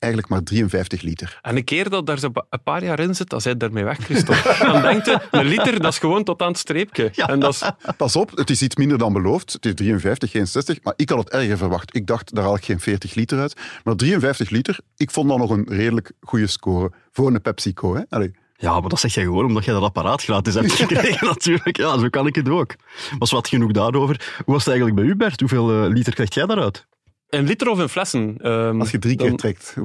eigenlijk 0.00 0.32
maar 0.32 0.42
53 0.42 1.02
liter. 1.02 1.38
En 1.42 1.56
een 1.56 1.64
keer 1.64 1.90
dat 1.90 2.06
daar 2.06 2.18
zo 2.18 2.30
een 2.50 2.62
paar 2.62 2.84
jaar 2.84 3.00
in 3.00 3.14
zit, 3.14 3.28
dan 3.28 3.40
zijn 3.40 3.58
daarmee 3.58 3.84
weg, 3.84 3.98
Christophe. 3.98 4.56
Dan 4.72 4.82
denkt 4.82 5.06
je, 5.06 5.20
een 5.30 5.46
liter, 5.46 5.80
dat 5.80 5.92
is 5.92 5.98
gewoon 5.98 6.24
tot 6.24 6.42
aan 6.42 6.48
het 6.48 6.58
streepje. 6.58 7.10
En 7.10 7.40
dat 7.40 7.52
is... 7.52 7.62
Pas 7.96 8.16
op, 8.16 8.36
het 8.36 8.50
is 8.50 8.62
iets 8.62 8.76
minder 8.76 8.98
dan 8.98 9.12
beloofd. 9.12 9.52
Het 9.52 9.66
is 9.66 9.74
53, 9.74 10.30
geen 10.30 10.46
60. 10.46 10.82
Maar 10.82 10.94
ik 10.96 11.08
had 11.08 11.18
het 11.18 11.28
erger 11.28 11.56
verwacht. 11.56 11.96
Ik 11.96 12.06
dacht, 12.06 12.34
daar 12.34 12.44
haal 12.44 12.56
ik 12.56 12.64
geen 12.64 12.80
40 12.80 13.14
liter 13.14 13.38
uit. 13.38 13.56
Maar 13.84 13.96
53 13.96 14.50
liter, 14.50 14.78
ik 14.96 15.10
vond 15.10 15.28
dat 15.28 15.38
nog 15.38 15.50
een 15.50 15.66
redelijk 15.68 16.12
goede 16.20 16.46
score 16.46 16.92
voor 17.12 17.26
een 17.26 17.42
PepsiCo. 17.42 17.94
Hè? 17.94 18.02
Allee. 18.08 18.34
Ja, 18.56 18.80
maar 18.80 18.88
dat 18.88 19.00
zeg 19.00 19.14
jij 19.14 19.24
gewoon 19.24 19.44
omdat 19.44 19.64
jij 19.64 19.74
dat 19.74 19.82
apparaat 19.82 20.22
gratis 20.22 20.54
hebt 20.54 20.72
gekregen, 20.82 21.26
natuurlijk. 21.26 21.76
Ja, 21.76 21.98
zo 21.98 22.08
kan 22.08 22.26
ik 22.26 22.34
het 22.34 22.48
ook. 22.48 22.74
Was 23.18 23.30
wat 23.30 23.48
genoeg 23.48 23.72
daarover. 23.72 24.34
Hoe 24.44 24.54
was 24.54 24.64
het 24.64 24.74
eigenlijk 24.74 25.00
bij 25.00 25.10
u, 25.10 25.16
Bert? 25.16 25.40
Hoeveel 25.40 25.84
eh, 25.84 25.90
liter 25.90 26.14
krijg 26.14 26.34
jij 26.34 26.46
daaruit? 26.46 26.86
In 27.30 27.44
liter 27.46 27.68
of 27.68 27.78
in 27.80 27.88
flessen? 27.88 28.36
Ehm, 28.38 28.80
Als 28.80 28.90
je 28.90 28.98
drie 28.98 29.16
keer 29.16 29.28
dan- 29.28 29.36
trekt. 29.36 29.74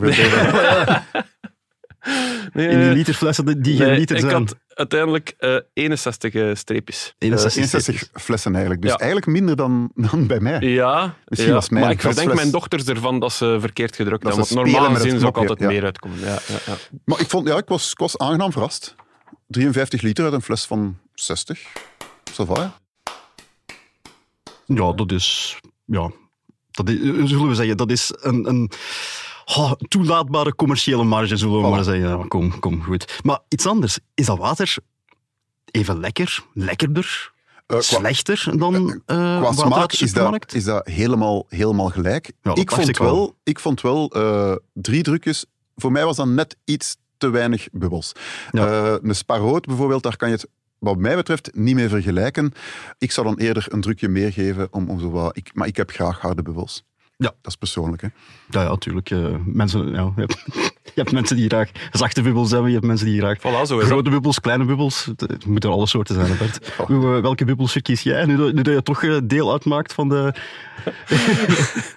Nee, 2.54 2.68
In 2.68 2.80
die 2.80 2.90
literflessen 2.92 3.62
die 3.62 3.78
geen 3.78 3.88
nee, 3.88 3.98
liter 3.98 4.16
ik 4.16 4.22
zijn. 4.22 4.34
had 4.34 4.56
uiteindelijk 4.70 5.34
eh, 5.38 5.56
61 5.74 6.34
eh, 6.34 6.50
streepjes. 6.56 7.16
61 7.18 7.64
61 7.64 8.10
flessen 8.22 8.52
eigenlijk. 8.52 8.82
Dus 8.82 8.92
Ja. 8.92 8.98
eigenlijk 8.98 9.28
minder 9.32 9.56
dan, 9.56 9.92
dan 9.96 10.28
bij 10.28 10.40
mij. 10.40 10.60
Ja, 10.60 11.16
Misschien 11.26 11.50
ja, 11.52 11.56
was 11.58 11.70
mijn 11.70 11.84
maar 11.84 11.94
ik 11.94 12.02
verdenk 12.02 12.34
mijn 12.34 12.52
dochters 12.52 12.86
ervan 12.86 13.20
dat 13.20 13.34
ze 13.34 13.58
verkeerd 13.60 13.96
gedrukt 13.96 14.24
Dat 14.24 14.36
hebben. 14.36 14.56
Want 14.56 14.72
normaal 14.72 14.94
gezien 14.96 15.20
zou 15.20 15.26
ik 15.28 15.34
knopje, 15.34 15.50
altijd 15.50 15.60
ja. 15.70 15.76
meer 15.76 15.84
uitkomen. 15.84 16.20
Ja, 16.20 16.26
ja, 16.26 16.58
ja. 16.66 16.74
Maar 17.06 17.20
ik, 17.20 17.30
vond, 17.30 17.48
ja, 17.48 17.58
ik, 17.58 17.68
was, 17.68 17.92
ik 17.92 17.98
was 18.00 18.18
aangenaam 18.18 18.52
verrast. 18.52 18.96
53 19.48 20.02
liter 20.02 20.24
uit 20.24 20.34
een 20.34 20.42
fles 20.42 20.66
van 20.66 20.98
60. 21.14 21.62
Ça 22.32 22.46
va? 22.48 22.78
Ja, 24.66 24.92
dat 24.94 25.12
is... 25.12 25.60
Ja, 25.86 26.12
dat 26.76 26.90
is, 26.90 26.96
eh, 27.02 27.26
zullen 27.26 27.48
we 27.48 27.56
zeggen, 27.56 27.78
dat 27.78 27.92
is 27.92 28.14
een... 28.22 28.50
een 28.50 28.72
oh, 29.46 29.72
toelaatbare 29.88 30.56
commerciële 30.56 31.04
marge, 31.04 31.38
zullen 31.38 31.62
we 31.62 31.68
Voilà. 31.68 31.70
maar 31.70 31.84
zeggen. 31.84 32.08
Ja, 32.08 32.26
kom, 32.28 32.60
kom, 32.60 32.84
goed. 32.84 33.20
Maar 33.24 33.40
iets 33.48 33.66
anders. 33.66 34.00
Is 34.14 34.26
dat 34.26 34.38
water 34.38 34.78
even 35.72 36.00
lekker, 36.00 36.44
lekkerder, 36.54 37.34
Eh, 37.68 37.80
slechter 37.80 38.58
dan 38.58 39.02
eh 39.06 39.40
qua 39.40 39.52
smaak 39.52 39.92
is 39.92 40.14
dat, 40.14 40.54
is 40.54 40.64
dat 40.64 40.88
helemaal, 40.88 41.46
helemaal 41.50 41.90
gelijk. 41.90 42.32
Ja, 42.42 42.56
ik, 42.56 42.72
vond 42.72 42.90
ik 42.90 42.98
wel. 42.98 43.16
wel, 43.16 43.36
ik 43.44 43.60
vond 43.60 43.82
wel 43.82 44.14
drie 44.74 45.04
drukjes. 45.04 45.46
Voor 45.76 45.92
mij 45.92 46.06
was 46.06 46.16
dat 46.16 46.28
net 46.28 46.56
iets 46.66 46.96
te 47.18 47.30
weinig 47.30 47.68
bubbels. 47.72 48.12
Ja. 48.52 49.00
Een 49.02 49.16
sparoot 49.16 49.66
bijvoorbeeld, 49.66 50.04
daar 50.04 50.18
kan 50.18 50.30
je 50.30 50.36
het 50.36 50.48
wat 50.80 50.98
mij 50.98 51.16
betreft 51.16 51.50
niet 51.54 51.76
mee 51.76 51.90
vergelijken. 51.90 52.54
Ik 52.98 53.12
zou 53.12 53.28
dan 53.28 53.38
eerder 53.38 53.66
een 53.70 53.82
drukje 53.82 54.08
meer 54.08 54.32
geven, 54.32 54.68
om, 54.74 54.90
om 54.90 55.00
zo 55.00 55.10
wat, 55.10 55.38
ik, 55.38 55.50
maar 55.54 55.68
ik 55.68 55.76
heb 55.78 55.92
graag 55.92 56.20
harde 56.20 56.42
bubbels. 56.42 56.84
Ja. 57.18 57.34
Dat 57.42 57.52
is 57.52 57.56
persoonlijk. 57.56 58.02
Hè. 58.02 58.08
Ja, 58.50 58.62
ja, 58.62 58.70
natuurlijk. 58.70 59.10
eh, 59.10 59.36
mensen, 59.46 59.92
ja, 59.92 60.14
je 60.86 60.92
hebt 61.02 61.12
mensen 61.12 61.36
die 61.36 61.48
graag 61.50 61.70
zachte 61.92 62.22
bubbels 62.22 62.52
hebben, 62.52 62.68
je 62.70 62.76
hebt 62.76 62.88
mensen 62.88 63.06
die 63.08 63.20
graag 63.20 63.38
Voilà, 63.38 63.42
zo 63.42 63.62
is 63.62 63.68
dat. 63.68 63.82
grote 63.84 64.10
bubbels, 64.10 64.40
kleine 64.40 64.66
bubbels. 64.66 65.06
Het, 65.06 65.22
het 65.22 65.46
moeten 65.46 65.70
alle 65.70 65.88
soorten 65.88 66.16
zijn, 66.16 66.38
Bert. 66.38 66.72
Hoe, 66.88 67.16
eh, 67.16 67.22
welke 67.22 67.46
bubbels 67.46 67.72
verkies 67.72 68.02
jij, 68.02 68.26
nu, 68.26 68.36
dat- 68.38 68.54
nu 68.54 68.62
dat 68.62 68.74
je 68.74 68.84
toch 68.84 69.04
eh, 69.04 69.18
deel 69.24 69.52
uitmaakt 69.52 69.94
van, 69.94 70.10
de, 70.10 70.34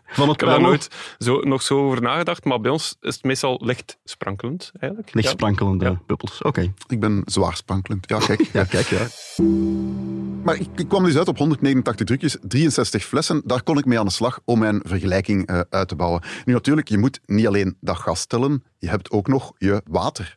van 0.06 0.28
het 0.28 0.34
Ik 0.34 0.40
heb 0.40 0.48
daar 0.48 0.60
nooit 0.60 0.88
zo, 1.18 1.40
nog 1.40 1.62
zo 1.62 1.84
over 1.86 2.02
nagedacht, 2.02 2.44
maar 2.44 2.60
bij 2.60 2.70
ons 2.70 2.96
is 3.00 3.14
het 3.14 3.24
meestal 3.24 3.60
licht 3.64 3.98
sprankelend, 4.04 4.72
eigenlijk. 4.78 5.14
Licht 5.14 5.26
Ja. 5.26 5.32
sprankelende 5.32 5.84
Ja. 5.84 6.00
bubbels. 6.06 6.42
Oké. 6.42 6.72
Ik 6.86 7.00
ben 7.00 7.22
zwaar 7.24 7.56
sprankelend. 7.56 8.08
Ja, 8.08 8.18
kijk. 8.18 8.40
Ja, 8.52 8.64
kijk, 8.64 8.86
ja. 8.86 9.06
Maar 10.42 10.54
ik, 10.56 10.68
ik 10.76 10.88
kwam 10.88 11.04
dus 11.04 11.16
uit 11.16 11.28
op 11.28 11.38
189 11.38 12.06
drukjes, 12.06 12.36
63 12.42 13.04
flessen. 13.04 13.42
Daar 13.44 13.62
kon 13.62 13.78
ik 13.78 13.84
mee 13.84 13.98
aan 13.98 14.06
de 14.06 14.12
slag 14.12 14.40
om 14.44 14.58
mijn 14.58 14.80
vergelijking 14.84 15.46
eh, 15.46 15.60
uit 15.70 15.88
te 15.88 15.96
bouwen. 15.96 16.22
Nu 16.44 16.52
natuurlijk, 16.52 16.88
je 16.88 16.98
moet 16.98 17.20
niet 17.26 17.46
alleen 17.46 17.76
dat 17.80 17.96
gas 17.96 18.26
tellen, 18.26 18.62
je 18.78 18.88
hebt 18.88 19.10
ook 19.10 19.26
nog 19.28 19.52
je 19.58 19.82
water. 19.90 20.36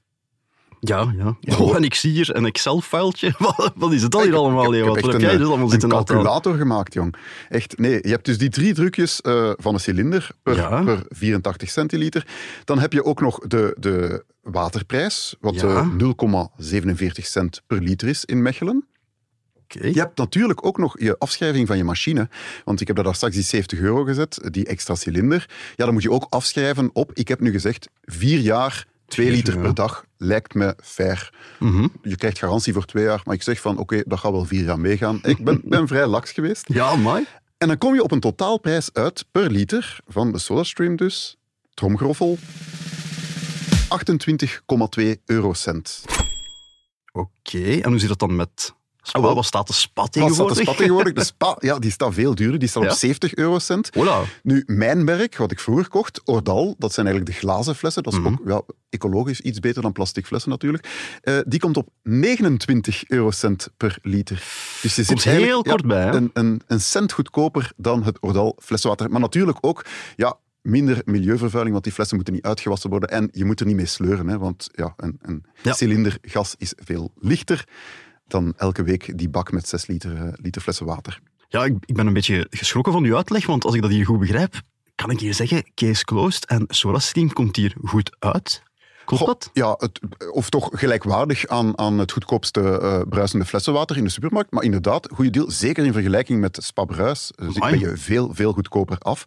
Ja, 0.84 1.14
ja. 1.18 1.58
Oh, 1.60 1.76
en 1.76 1.84
ik 1.84 1.94
zie 1.96 2.12
hier 2.12 2.36
een 2.36 2.46
Excel-filetje. 2.46 3.34
Wat, 3.38 3.72
wat 3.76 3.92
is 3.94 4.02
het 4.04 4.16
al 4.16 4.22
hier 4.24 4.36
allemaal, 4.36 4.74
Ik 4.74 4.78
heb? 4.80 4.88
Wat 4.88 4.96
echt 4.98 5.06
heb 5.06 5.16
een, 5.16 5.22
jij 5.22 5.32
eh, 5.32 5.38
dus 5.38 5.46
allemaal 5.48 5.66
een 5.66 5.72
zitten 5.72 5.92
aftellen? 5.92 6.22
calculator 6.24 6.58
gemaakt, 6.60 6.94
jong. 6.94 7.16
Echt, 7.50 7.78
nee, 7.78 8.00
je 8.02 8.10
hebt 8.10 8.26
dus 8.26 8.38
die 8.38 8.50
drie 8.50 8.74
drukjes 8.74 9.22
eh, 9.22 9.52
van 9.56 9.74
een 9.74 9.80
cilinder 9.80 10.30
per, 10.44 10.56
Ja. 10.56 10.84
per 10.84 11.04
84 11.10 11.70
centiliter. 11.70 12.28
Dan 12.66 12.80
heb 12.80 12.94
je 12.94 13.04
ook 13.06 13.22
nog 13.22 13.40
de, 13.40 13.76
de 13.80 14.26
waterprijs, 14.42 15.36
wat 15.40 15.56
Ja. 15.56 15.68
eh, 15.68 15.90
0,47 15.98 17.26
cent 17.26 17.62
per 17.68 17.82
liter 17.82 18.08
is 18.08 18.26
in 18.26 18.42
Mechelen. 18.42 18.88
Je 19.74 20.00
hebt 20.00 20.18
natuurlijk 20.18 20.66
ook 20.66 20.78
nog 20.78 21.00
je 21.00 21.18
afschrijving 21.18 21.68
van 21.68 21.78
je 21.78 21.84
machine. 21.84 22.30
Want 22.66 22.82
ik 22.82 22.88
heb 22.88 22.96
daar 22.96 23.16
straks 23.16 23.36
die 23.36 23.44
70 23.44 23.80
euro 23.80 24.04
gezet, 24.04 24.40
die 24.52 24.66
extra 24.66 24.96
cilinder. 24.96 25.50
Ja, 25.76 25.86
dan 25.86 25.94
moet 25.94 26.04
je 26.04 26.12
ook 26.12 26.28
afschrijven 26.30 26.90
op, 26.94 27.12
ik 27.14 27.28
heb 27.28 27.40
nu 27.40 27.52
gezegd, 27.52 27.90
vier 28.04 28.40
jaar, 28.40 28.86
twee 29.08 29.26
Vier, 29.26 29.36
liter 29.36 29.54
ja. 29.54 29.62
per 29.62 29.74
dag. 29.74 30.06
Lijkt 30.18 30.54
me 30.54 30.76
fair. 30.84 31.34
Mhm. 31.60 31.88
Je 32.02 32.16
krijgt 32.16 32.40
garantie 32.40 32.74
voor 32.74 32.86
twee 32.86 33.04
jaar, 33.04 33.22
maar 33.26 33.36
ik 33.36 33.44
zeg 33.44 33.62
van, 33.62 33.78
oké, 33.78 34.04
dat 34.06 34.20
gaat 34.20 34.32
wel 34.32 34.46
vier 34.46 34.64
jaar 34.64 34.80
meegaan. 34.80 35.20
Ik 35.24 35.44
ben, 35.44 35.62
ben 35.76 35.88
vrij 35.88 36.08
laks 36.08 36.32
geweest. 36.32 36.74
Ja, 36.74 36.96
mooi. 36.96 37.26
En 37.58 37.68
dan 37.68 37.78
kom 37.78 37.94
je 37.94 38.04
op 38.04 38.12
een 38.12 38.20
totaalprijs 38.20 38.90
uit 38.94 39.26
per 39.32 39.50
liter 39.50 40.00
van 40.08 40.32
de 40.32 40.38
SodaStream 40.38 40.96
dus, 40.96 41.38
tromgroffel, 41.74 42.38
28,2 45.02 45.24
eurocent. 45.26 46.04
Oké, 47.12 47.80
en 47.80 47.90
hoe 47.90 48.00
zit 48.00 48.10
het 48.10 48.20
dan 48.20 48.36
met 48.36 48.74
spa? 49.02 49.22
Wel. 49.22 49.36
Wat 49.36 49.46
staat 49.46 49.68
de 49.68 49.74
spat 49.74 49.96
Wat 49.96 50.14
staat 50.14 50.24
de 50.24 50.30
tegenwoordig? 50.30 50.64
spat 50.64 50.78
tegenwoordig? 50.78 51.14
De 51.14 51.24
spa, 51.34 51.56
ja, 51.60 51.80
die 51.80 51.92
staat 51.92 52.14
veel 52.14 52.36
duurder. 52.36 52.60
Die 52.60 52.70
staat 52.70 52.84
Ja? 52.84 52.90
op 52.90 52.96
70 52.96 53.36
eurocent. 53.36 53.90
Nu, 54.44 54.64
mijn 54.66 55.04
merk, 55.04 55.38
wat 55.38 55.52
ik 55.52 55.60
vroeger 55.60 55.88
kocht, 55.88 56.22
Ordal, 56.26 56.76
dat 56.78 56.94
zijn 56.94 57.06
eigenlijk 57.08 57.36
de 57.36 57.42
glazen 57.48 57.76
flessen. 57.76 58.04
Dat 58.04 58.14
is 58.14 58.20
Mhm. 58.20 58.28
ook 58.28 58.40
ja, 58.46 58.62
ecologisch 58.90 59.42
iets 59.42 59.60
beter 59.60 59.82
dan 59.82 59.92
plastic 59.92 60.26
flessen 60.26 60.50
natuurlijk. 60.52 60.88
Eh, 61.22 61.38
die 61.48 61.60
komt 61.60 61.78
op 61.78 61.90
29 62.04 63.04
eurocent 63.08 63.70
per 63.78 63.98
liter. 64.02 64.36
Dus 64.82 64.96
Komt 64.96 65.22
zit 65.22 65.24
heel 65.34 65.62
kort 65.62 65.86
bij, 65.88 66.04
hè? 66.04 66.12
Een, 66.12 66.30
een, 66.34 66.62
een 66.68 66.82
cent 66.82 67.12
goedkoper 67.12 67.72
dan 67.78 68.04
het 68.04 68.18
Ordal 68.20 68.58
flessenwater. 68.62 69.10
Maar 69.12 69.20
natuurlijk 69.22 69.58
ook 69.62 69.86
ja, 70.16 70.38
minder 70.62 71.02
milieuvervuiling, 71.06 71.72
want 71.72 71.84
die 71.84 71.94
flessen 71.94 72.16
moeten 72.16 72.34
niet 72.34 72.44
uitgewassen 72.46 72.90
worden. 72.90 73.10
En 73.10 73.30
je 73.32 73.46
moet 73.46 73.60
er 73.60 73.66
niet 73.66 73.76
mee 73.76 73.86
sleuren, 73.86 74.28
hè, 74.28 74.38
want 74.38 74.70
ja, 74.72 74.94
een, 74.98 75.20
een 75.22 75.46
Ja. 75.62 75.74
cilinder 75.74 76.18
gas 76.22 76.56
is 76.58 76.74
veel 76.84 77.12
lichter 77.20 77.66
dan 78.32 78.54
elke 78.58 78.84
week 78.84 79.18
die 79.18 79.30
bak 79.30 79.52
met 79.52 79.68
6 79.68 79.88
liter, 79.88 80.16
eh, 80.16 80.34
liter 80.36 80.62
flessen 80.62 80.86
water. 80.86 81.20
Ja, 81.50 81.66
ik, 81.66 81.76
ik 81.86 81.96
ben 81.96 82.08
een 82.08 82.14
beetje 82.14 82.48
geschrokken 82.50 82.94
van 82.94 83.04
uw 83.04 83.16
uitleg, 83.16 83.46
want 83.46 83.66
als 83.66 83.76
ik 83.76 83.82
dat 83.82 83.92
hier 83.92 84.06
goed 84.06 84.20
begrijp, 84.20 84.62
kan 84.96 85.10
ik 85.10 85.20
hier 85.20 85.34
zeggen, 85.34 85.72
case 85.76 86.06
closed 86.06 86.46
en 86.46 86.66
SodaStream 86.68 87.34
komt 87.34 87.56
hier 87.56 87.76
goed 87.84 88.16
uit. 88.20 88.62
Klopt 89.06 89.26
dat? 89.26 89.50
Ja, 89.54 89.76
het, 89.78 90.00
of 90.32 90.50
toch 90.50 90.70
gelijkwaardig 90.72 91.48
aan, 91.48 91.78
aan 91.78 92.00
het 92.00 92.12
goedkoopste 92.12 92.80
eh, 92.80 93.02
bruisende 93.10 93.46
flessenwater 93.46 93.98
in 93.98 94.04
de 94.04 94.10
supermarkt. 94.10 94.52
Maar 94.52 94.64
inderdaad, 94.64 95.08
goede 95.14 95.30
deal. 95.30 95.52
Zeker 95.52 95.86
in 95.86 95.94
vergelijking 95.94 96.40
met 96.40 96.58
Spa 96.62 96.86
Bruis. 96.86 97.32
Dus 97.36 97.56
Amai. 97.56 97.80
ben 97.80 97.90
je 97.90 97.98
veel, 97.98 98.34
veel 98.34 98.54
goedkoper 98.54 98.98
af. 98.98 99.24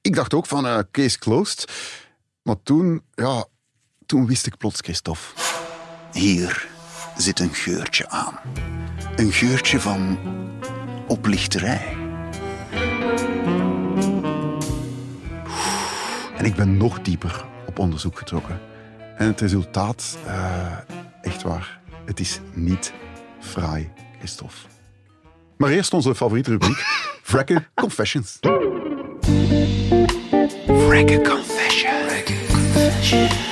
Ik 0.00 0.14
dacht 0.14 0.34
ook 0.34 0.46
van 0.46 0.66
eh, 0.66 0.78
case 0.90 1.18
closed. 1.18 1.72
Maar 2.42 2.56
toen, 2.62 3.02
ja, 3.14 3.46
toen 4.06 4.26
wist 4.26 4.46
ik 4.46 4.56
plots, 4.56 4.80
Christophe. 4.80 5.22
Hier 6.12 6.68
zit 7.16 7.40
een 7.40 7.54
geurtje 7.54 8.08
aan. 8.08 8.38
Een 9.16 9.32
geurtje 9.32 9.80
van 9.80 10.18
oplichterij. 11.06 11.96
En 16.36 16.44
ik 16.44 16.54
ben 16.54 16.76
nog 16.76 17.00
dieper 17.00 17.44
op 17.66 17.78
onderzoek 17.78 18.18
getrokken. 18.18 18.60
En 19.16 19.26
het 19.26 19.40
resultaat, 19.40 20.18
eh, 20.26 20.72
echt 21.22 21.42
waar, 21.42 21.80
het 22.04 22.20
is 22.20 22.40
niet 22.54 22.92
fraai, 23.40 23.90
Christophe. 24.18 24.56
Maar 25.56 25.70
eerst 25.70 25.94
onze 25.94 26.14
favoriete 26.14 26.50
rubriek, 26.50 26.84
Vrekke 27.22 27.66
Confessions. 27.74 28.38
Confessions. 32.50 33.45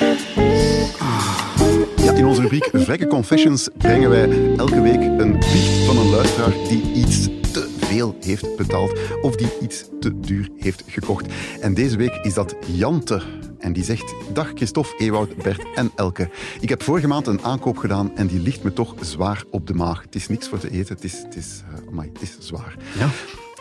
Rubriek 2.48 2.70
Vrekke 2.72 3.06
Confessions 3.06 3.68
brengen 3.76 4.10
wij 4.10 4.54
elke 4.56 4.80
week 4.80 5.00
een 5.00 5.32
biecht 5.32 5.84
van 5.84 5.98
een 5.98 6.10
luisteraar 6.10 6.52
die 6.68 6.92
iets 6.92 7.24
te 7.24 7.74
veel 7.78 8.16
heeft 8.20 8.56
betaald 8.56 8.98
of 9.22 9.36
die 9.36 9.48
iets 9.60 9.88
te 10.00 10.20
duur 10.20 10.48
heeft 10.56 10.82
gekocht. 10.86 11.26
En 11.60 11.74
deze 11.74 11.96
week 11.96 12.18
is 12.22 12.34
dat 12.34 12.56
Jante. 12.66 13.22
En 13.58 13.72
die 13.72 13.84
zegt, 13.84 14.14
dag 14.32 14.50
Christophe, 14.54 14.94
Ewout, 14.98 15.36
Bert 15.36 15.64
en 15.74 15.90
Elke. 15.94 16.30
Ik 16.60 16.68
heb 16.68 16.82
vorige 16.82 17.06
maand 17.06 17.26
een 17.26 17.42
aankoop 17.42 17.76
gedaan 17.76 18.16
en 18.16 18.26
die 18.26 18.40
ligt 18.40 18.62
me 18.62 18.72
toch 18.72 18.94
zwaar 19.00 19.44
op 19.50 19.66
de 19.66 19.74
maag. 19.74 20.02
Het 20.02 20.14
is 20.14 20.28
niks 20.28 20.48
voor 20.48 20.58
te 20.58 20.70
eten, 20.70 20.94
het 20.94 21.04
is, 21.04 21.22
het 21.22 21.36
is, 21.36 21.62
eh, 21.72 21.88
amai, 21.88 22.10
het 22.12 22.22
is 22.22 22.36
zwaar. 22.38 22.76
Ja. 22.98 23.08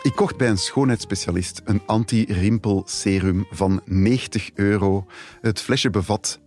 Ik 0.02 0.12
kocht 0.14 0.36
bij 0.36 0.48
een 0.48 0.58
schoonheidsspecialist 0.58 1.60
een 1.64 1.82
anti-rimpel 1.86 2.82
serum 2.86 3.46
van 3.50 3.80
90 3.84 4.50
euro. 4.54 5.06
Het 5.40 5.60
flesje 5.60 5.90
bevat 5.90 6.42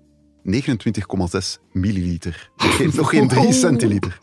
29,6 0.52 1.62
milliliter. 1.72 2.50
Nog 2.58 2.76
geen, 2.76 2.92
nog 2.96 3.10
geen 3.10 3.28
3 3.28 3.54
centiliter. 3.54 4.20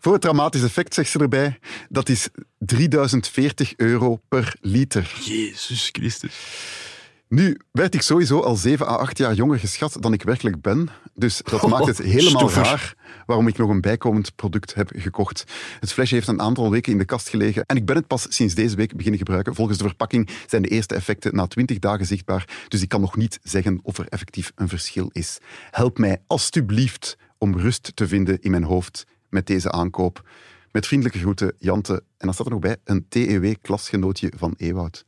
Voor 0.00 0.12
het 0.12 0.22
dramatisch 0.22 0.62
effect 0.62 0.94
zegt 0.94 1.10
ze 1.10 1.18
erbij, 1.18 1.58
dat 1.88 2.08
is 2.08 2.28
3040 2.58 3.76
euro 3.76 4.20
per 4.28 4.56
liter. 4.60 5.12
Jezus 5.24 5.88
Christus. 5.92 6.34
Nu 7.28 7.60
werd 7.70 7.94
ik 7.94 8.02
sowieso 8.02 8.40
al 8.40 8.56
7 8.56 8.86
à 8.86 8.96
8 8.96 9.18
jaar 9.18 9.34
jonger 9.34 9.58
geschat 9.58 9.96
dan 10.00 10.12
ik 10.12 10.22
werkelijk 10.22 10.60
ben. 10.60 10.88
Dus 11.14 11.40
dat 11.44 11.68
maakt 11.68 11.86
het 11.86 11.98
helemaal 11.98 12.50
raar 12.50 12.94
waarom 13.26 13.48
ik 13.48 13.56
nog 13.56 13.70
een 13.70 13.80
bijkomend 13.80 14.34
product 14.34 14.74
heb 14.74 14.90
gekocht. 14.94 15.44
Het 15.80 15.92
flesje 15.92 16.14
heeft 16.14 16.28
een 16.28 16.40
aantal 16.40 16.70
weken 16.70 16.92
in 16.92 16.98
de 16.98 17.04
kast 17.04 17.28
gelegen 17.28 17.64
en 17.66 17.76
ik 17.76 17.86
ben 17.86 17.96
het 17.96 18.06
pas 18.06 18.26
sinds 18.28 18.54
deze 18.54 18.76
week 18.76 18.96
beginnen 18.96 19.18
gebruiken. 19.18 19.54
Volgens 19.54 19.78
de 19.78 19.84
verpakking 19.84 20.30
zijn 20.46 20.62
de 20.62 20.68
eerste 20.68 20.94
effecten 20.94 21.34
na 21.34 21.46
20 21.46 21.78
dagen 21.78 22.06
zichtbaar, 22.06 22.66
dus 22.68 22.82
ik 22.82 22.88
kan 22.88 23.00
nog 23.00 23.16
niet 23.16 23.38
zeggen 23.42 23.80
of 23.82 23.98
er 23.98 24.08
effectief 24.08 24.52
een 24.54 24.68
verschil 24.68 25.10
is. 25.12 25.38
Help 25.70 25.98
mij 25.98 26.22
alstublieft 26.26 27.16
om 27.38 27.58
rust 27.58 27.96
te 27.96 28.08
vinden 28.08 28.40
in 28.40 28.50
mijn 28.50 28.64
hoofd 28.64 29.06
met 29.28 29.46
deze 29.46 29.70
aankoop. 29.70 30.28
Met 30.72 30.86
vriendelijke 30.86 31.18
groeten, 31.18 31.54
Jante. 31.58 31.94
En 31.94 32.02
dan 32.26 32.34
staat 32.34 32.46
er 32.46 32.52
nog 32.52 32.60
bij 32.60 32.76
een 32.84 33.08
TEW-klasgenootje 33.08 34.32
van 34.36 34.54
Ewoud. 34.56 35.04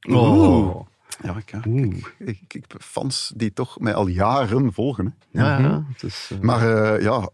Oh. 0.00 0.86
Ja, 1.22 1.36
ik, 1.36 1.52
ik, 1.64 2.14
ik, 2.18 2.54
ik 2.54 2.64
heb 2.68 2.82
fans 2.82 3.32
die 3.36 3.52
toch 3.52 3.78
mij 3.80 3.94
al 3.94 4.06
jaren 4.06 4.72
volgen. 4.72 5.16
Hè. 5.32 5.40
Ja, 5.42 5.58
ja. 5.58 5.84
Het 5.92 6.02
is, 6.02 6.30
eh, 6.32 6.38
Maar 6.38 6.94
eh, 6.94 7.02
ja, 7.02 7.28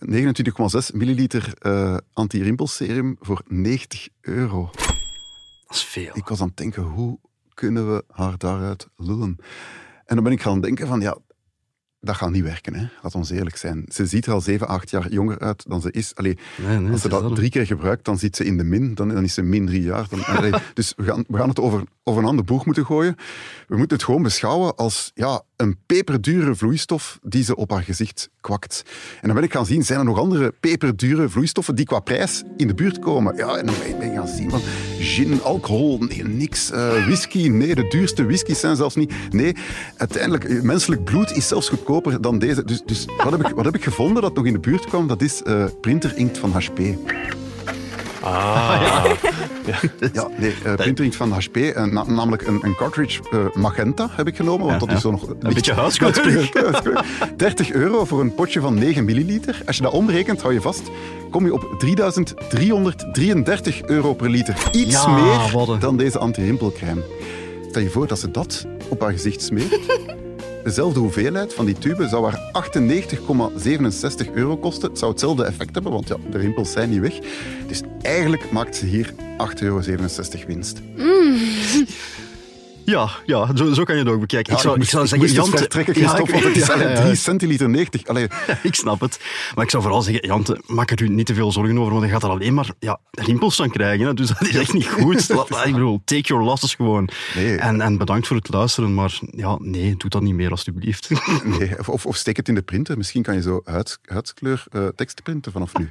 29,6 0.00 0.94
milliliter 0.94 1.52
eh 1.58 1.96
anti-rimpelserum 2.12 3.16
voor 3.20 3.42
90 3.46 4.08
euro. 4.20 4.70
dat 5.66 5.76
is 5.76 5.84
veel. 5.84 6.10
Ik 6.14 6.28
was 6.28 6.40
aan 6.40 6.46
het 6.48 6.56
denken, 6.56 6.82
hoe 6.82 7.18
kunnen 7.54 7.94
we 7.94 8.04
haar 8.10 8.38
daaruit 8.38 8.88
lullen? 8.96 9.36
En 10.04 10.14
dan 10.14 10.24
ben 10.24 10.32
ik 10.32 10.42
gaan 10.42 10.60
denken 10.60 10.86
van, 10.86 11.00
ja, 11.00 11.16
dat 12.00 12.16
gaat 12.16 12.30
niet 12.30 12.42
werken, 12.42 12.74
hè. 12.74 12.86
laat 13.02 13.14
ons 13.14 13.30
eerlijk 13.30 13.56
zijn. 13.56 13.84
Ze 13.88 14.06
ziet 14.06 14.26
er 14.26 14.32
al 14.32 14.40
7, 14.40 14.68
8 14.68 14.90
jaar 14.90 15.12
jonger 15.12 15.38
uit 15.38 15.64
dan 15.68 15.80
ze 15.80 15.90
is. 15.90 16.14
Allee, 16.14 16.38
Nee, 16.66 16.78
nee, 16.78 16.92
als 16.92 17.00
ze 17.00 17.08
dat 17.08 17.22
dat. 17.22 17.34
drie 17.34 17.50
keer 17.50 17.66
gebruikt, 17.66 18.04
dan 18.04 18.18
zit 18.18 18.36
ze 18.36 18.44
in 18.44 18.56
de 18.56 18.64
min. 18.64 18.94
Dan, 18.94 19.08
dan 19.08 19.24
is 19.24 19.34
ze 19.34 19.42
min 19.42 19.66
drie 19.66 19.82
jaar. 19.82 20.06
Dan, 20.08 20.24
allee, 20.36 20.52
dus 20.74 20.92
we 20.96 21.04
gaan, 21.04 21.24
we 21.28 21.36
gaan 21.36 21.48
het 21.48 21.60
over, 21.60 21.82
over 22.04 22.22
een 22.22 22.28
ander 22.28 22.44
boeg 22.44 22.64
moeten 22.64 22.84
gooien. 22.86 23.16
We 23.68 23.76
moeten 23.76 23.96
het 23.96 24.06
gewoon 24.06 24.22
beschouwen 24.22 24.76
als 24.76 25.10
ja, 25.14 25.42
een 25.56 25.76
peperdure 25.86 26.54
vloeistof 26.54 27.18
die 27.22 27.44
ze 27.44 27.56
op 27.56 27.70
haar 27.70 27.82
gezicht 27.82 28.30
kwakt. 28.40 28.82
En 29.20 29.26
dan 29.26 29.34
ben 29.34 29.44
ik 29.44 29.52
gaan 29.52 29.66
zien, 29.66 29.82
zijn 29.84 29.98
er 29.98 30.04
nog 30.04 30.18
andere 30.18 30.54
peperdure 30.60 31.28
vloeistoffen 31.28 31.74
die 31.74 31.84
qua 31.84 32.00
prijs 32.00 32.42
in 32.56 32.66
de 32.66 32.74
buurt 32.74 32.98
komen? 32.98 33.36
Ja, 33.36 33.56
en 33.56 33.66
dan 33.66 33.74
ben 33.98 34.02
ik- 34.10 34.14
gaan 34.16 34.28
zien 34.28 34.50
van 34.50 34.60
gin, 34.98 35.42
alcohol, 35.42 35.98
nee, 35.98 36.24
niks. 36.24 36.70
Eh, 36.70 37.04
whisky, 37.06 37.48
nee, 37.48 37.74
de 37.74 37.88
duurste 37.88 38.24
whiskies 38.26 38.60
zijn 38.60 38.76
zelfs 38.76 38.94
niet. 38.94 39.12
Nee, 39.30 39.56
uiteindelijk, 39.96 40.44
eh, 40.44 40.60
menselijk 40.62 41.04
bloed 41.04 41.30
is 41.36 41.48
zelfs 41.48 41.68
goedkoper 41.68 42.20
dan 42.20 42.38
deze. 42.38 42.64
Dus, 42.64 42.82
dus 42.86 43.04
wat, 43.16 43.30
heb 43.30 43.46
ik, 43.46 43.54
wat 43.54 43.64
heb 43.64 43.74
ik 43.74 43.82
gevonden 43.84 44.22
dat 44.22 44.34
nog 44.34 44.46
in 44.46 44.52
de 44.52 44.58
buurt 44.60 44.84
kwam? 44.84 45.06
Dat 45.06 45.22
is 45.22 45.42
eh 45.42 45.64
printerinkt 45.80 46.38
van 46.38 46.50
HP. 46.52 46.78
Ah, 48.22 49.04
Ja, 50.12 50.28
nee, 50.38 50.54
eh 50.64 50.74
printerinkt 50.74 51.16
van 51.16 51.32
HP, 51.32 51.56
eh, 51.56 51.84
na- 51.84 52.04
namelijk 52.06 52.46
een, 52.46 52.58
een 52.62 52.74
cartridge 52.74 53.20
eh, 53.30 53.38
magenta 53.54 54.08
heb 54.12 54.26
ik 54.28 54.36
genomen, 54.36 54.66
want 54.66 54.72
Ja, 54.72 54.78
dat 54.78 54.88
ja. 54.88 54.94
is 54.94 55.00
zo 55.02 55.10
nog... 55.10 55.28
Een 55.28 55.54
beetje 55.54 55.72
huidskleurig. 55.82 56.50
30 57.36 57.70
euro 57.72 58.04
voor 58.04 58.20
een 58.20 58.34
potje 58.34 58.60
van 58.60 58.74
9 58.74 59.04
milliliter. 59.04 59.62
Als 59.66 59.76
je 59.76 59.82
dat 59.82 59.92
omrekent, 59.92 60.40
hou 60.42 60.54
je 60.54 60.60
vast, 60.60 60.82
kom 61.30 61.44
je 61.44 61.52
op 61.52 61.74
3333 61.78 63.82
euro 63.82 64.14
per 64.14 64.30
liter. 64.30 64.56
Iets 64.72 65.02
Ja, 65.04 65.08
meer 65.08 65.78
dan 65.78 65.96
deze 65.96 66.18
anti-rimpelcrème. 66.18 67.02
Stel 67.68 67.82
je 67.82 67.90
voor 67.90 68.06
dat 68.06 68.18
ze 68.18 68.30
dat 68.30 68.66
op 68.88 69.00
haar 69.00 69.12
gezicht 69.12 69.42
smeert. 69.42 69.78
Dezelfde 70.64 71.00
hoeveelheid 71.00 71.54
van 71.54 71.64
die 71.64 71.78
tube 71.78 72.08
zou 72.08 72.30
haar 72.30 72.64
98,67 74.26 74.32
euro 74.34 74.56
kosten. 74.56 74.88
Het 74.88 74.98
zou 74.98 75.10
hetzelfde 75.10 75.44
effect 75.44 75.74
hebben, 75.74 75.92
want 75.92 76.08
ja, 76.08 76.16
de 76.30 76.38
rimpels 76.38 76.72
zijn 76.72 76.90
niet 76.90 77.00
weg. 77.00 77.18
Dus 77.66 77.80
eigenlijk 78.02 78.50
maakt 78.50 78.76
ze 78.76 78.86
hier 78.86 79.12
8,67 79.12 79.60
euro 79.60 79.80
winst. 80.46 80.80
Ja, 82.84 83.08
ja 83.26 83.56
zo, 83.56 83.72
zo 83.72 83.84
kan 83.84 83.96
je 83.96 84.02
het 84.02 84.10
ook 84.12 84.20
bekijken. 84.20 84.52
Ja, 84.52 84.58
ik 84.58 84.64
zou, 84.64 84.80
ik 84.80 84.88
zou 84.88 85.02
ik 85.02 85.08
zeggen, 85.08 85.28
Jante... 85.32 85.56
vertrekken, 85.56 86.00
Ja, 86.00 86.18
ik- 86.18 86.30
het 86.30 86.56
is 86.56 86.66
ja, 86.66 86.72
alleen 86.72 86.88
ja, 86.88 87.02
3 87.02 87.14
centiliter 87.14 87.68
90. 87.70 88.06
Allee, 88.06 88.26
Ik 88.62 88.74
snap 88.74 89.00
het. 89.00 89.20
Maar 89.54 89.64
ik 89.64 89.70
zou 89.70 89.82
vooral 89.82 90.02
zeggen, 90.02 90.26
Jante, 90.26 90.62
maak 90.66 90.90
er 90.90 91.02
u 91.02 91.08
niet 91.08 91.26
te 91.26 91.34
veel 91.34 91.52
zorgen 91.52 91.78
over, 91.78 91.92
want 91.92 92.04
je 92.04 92.10
gaat 92.10 92.22
er 92.22 92.28
alleen 92.28 92.54
maar 92.54 92.70
ja, 92.78 92.98
rimpels 93.10 93.56
van 93.56 93.70
krijgen. 93.70 94.06
Hè. 94.06 94.14
Dus 94.14 94.28
dat 94.28 94.40
is 94.48 94.56
echt 94.56 94.72
niet 94.72 94.88
goed. 94.88 95.30
Ik 95.64 95.72
bedoel, 95.72 96.02
take 96.04 96.20
your 96.20 96.44
losses 96.44 96.74
gewoon. 96.74 97.08
Nee. 97.34 97.56
En, 97.56 97.80
en 97.80 97.98
bedankt 97.98 98.26
voor 98.26 98.36
het 98.36 98.52
luisteren, 98.52 98.94
maar 98.94 99.18
ja, 99.30 99.56
nee, 99.60 99.96
doe 99.96 100.10
dat 100.10 100.22
niet 100.22 100.34
meer, 100.34 100.50
alstublieft. 100.50 101.10
nee, 101.58 101.78
of, 101.86 102.04
of, 102.06 102.16
steek 102.16 102.36
het 102.36 102.48
in 102.48 102.54
de 102.54 102.62
printer. 102.62 102.96
Misschien 102.96 103.22
kan 103.22 103.34
je 103.34 103.42
zo 103.42 103.60
huids, 103.64 103.98
huidskleur 104.04 104.64
eh, 104.70 104.86
tekst 104.96 105.22
printen 105.22 105.52
vanaf 105.52 105.72
nu. 105.74 105.90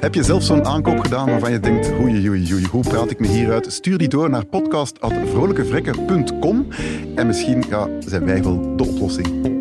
Heb 0.00 0.14
je 0.14 0.22
zelf 0.22 0.42
zo'n 0.42 0.66
aankoop 0.66 0.98
gedaan 0.98 1.30
waarvan 1.30 1.52
je 1.52 1.60
denkt, 1.60 1.92
oei, 2.00 2.28
oei, 2.28 2.52
oei, 2.52 2.66
hoe 2.66 2.82
praat 2.82 3.10
ik 3.10 3.18
me 3.18 3.26
hieruit? 3.26 3.72
Stuur 3.72 3.98
die 3.98 4.08
door 4.08 4.30
naar 4.30 4.44
podcast.vrolijkevrekken.com 4.44 6.66
en 7.14 7.26
misschien 7.26 7.64
ja, 7.68 7.88
zijn 7.98 8.24
wij 8.24 8.42
wel 8.42 8.76
de 8.76 8.86
oplossing. 8.86 9.58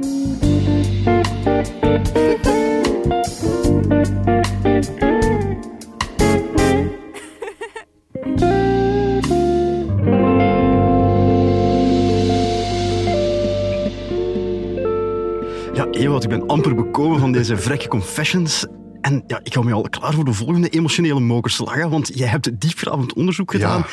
Ja, 15.74 15.88
Ewout, 15.92 16.24
ik 16.24 16.30
ben 16.30 16.48
amper 16.48 16.76
bekomen 16.76 17.20
van 17.20 17.32
deze 17.32 17.58
vrekke 17.58 17.88
confessions. 17.88 18.68
En 19.10 19.24
ja, 19.28 19.40
ik 19.44 19.54
hou 19.54 19.66
me 19.66 19.74
al 19.74 19.90
klaar 19.90 20.14
voor 20.14 20.26
de 20.26 20.34
volgende 20.34 20.70
emotionele 20.70 21.20
mokerslagen, 21.20 21.90
want 21.90 22.12
jij 22.14 22.28
hebt 22.28 22.60
diepgravend 22.62 23.14
onderzoek 23.14 23.52
gedaan. 23.52 23.78
Ja. 23.80 23.88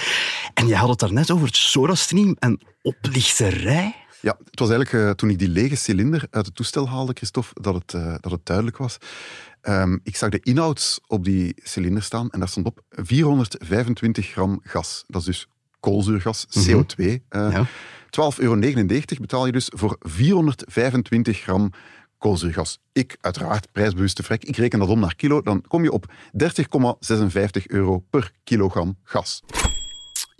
En 0.54 0.66
jij 0.66 0.78
had 0.78 0.88
het 0.88 0.98
daarnet 0.98 1.30
over 1.30 1.46
het 1.46 1.56
SodaStream 1.56 2.36
en 2.38 2.60
oplichterij. 2.82 3.94
Ja, 4.20 4.36
het 4.50 4.58
was 4.58 4.70
eigenlijk 4.70 5.04
eh, 5.04 5.10
toen 5.10 5.30
ik 5.30 5.38
die 5.38 5.48
lege 5.48 5.76
cilinder 5.76 6.26
uit 6.30 6.46
het 6.46 6.54
toestel 6.54 6.88
haalde, 6.88 7.12
Christophe, 7.14 7.60
dat 7.60 7.74
het, 7.74 7.94
eh, 7.94 8.14
dat 8.20 8.32
het 8.32 8.46
duidelijk 8.46 8.76
was. 8.76 8.96
Ehm, 9.60 9.98
ik 10.02 10.16
zag 10.16 10.30
de 10.30 10.40
inhoud 10.42 11.00
op 11.06 11.24
die 11.24 11.54
cilinder 11.62 12.02
staan 12.02 12.30
en 12.30 12.38
daar 12.38 12.48
stond 12.48 12.66
op 12.66 12.80
425 12.90 14.26
gram 14.26 14.60
gas. 14.62 15.04
Dat 15.06 15.20
is 15.20 15.26
dus 15.26 15.46
koolzuurgas, 15.80 16.46
CO2. 16.68 17.22
eh, 17.28 17.48
Ja. 17.52 17.66
12,99 18.10 18.38
euro 18.38 19.20
betaal 19.20 19.46
je 19.46 19.52
dus 19.52 19.70
voor 19.74 19.96
425 20.00 21.38
gram 21.40 21.70
koolzuurgas. 22.18 22.78
Ik, 22.92 23.16
uiteraard, 23.20 23.72
prijsbewuste 23.72 24.22
vrek, 24.22 24.44
ik 24.44 24.56
reken 24.56 24.78
dat 24.78 24.88
om 24.88 25.00
naar 25.00 25.14
kilo, 25.14 25.42
dan 25.42 25.62
kom 25.68 25.82
je 25.82 25.92
op 25.92 26.12
30,56 26.42 27.66
euro 27.66 27.98
per 27.98 28.32
kilogram 28.44 28.98
gas. 29.02 29.42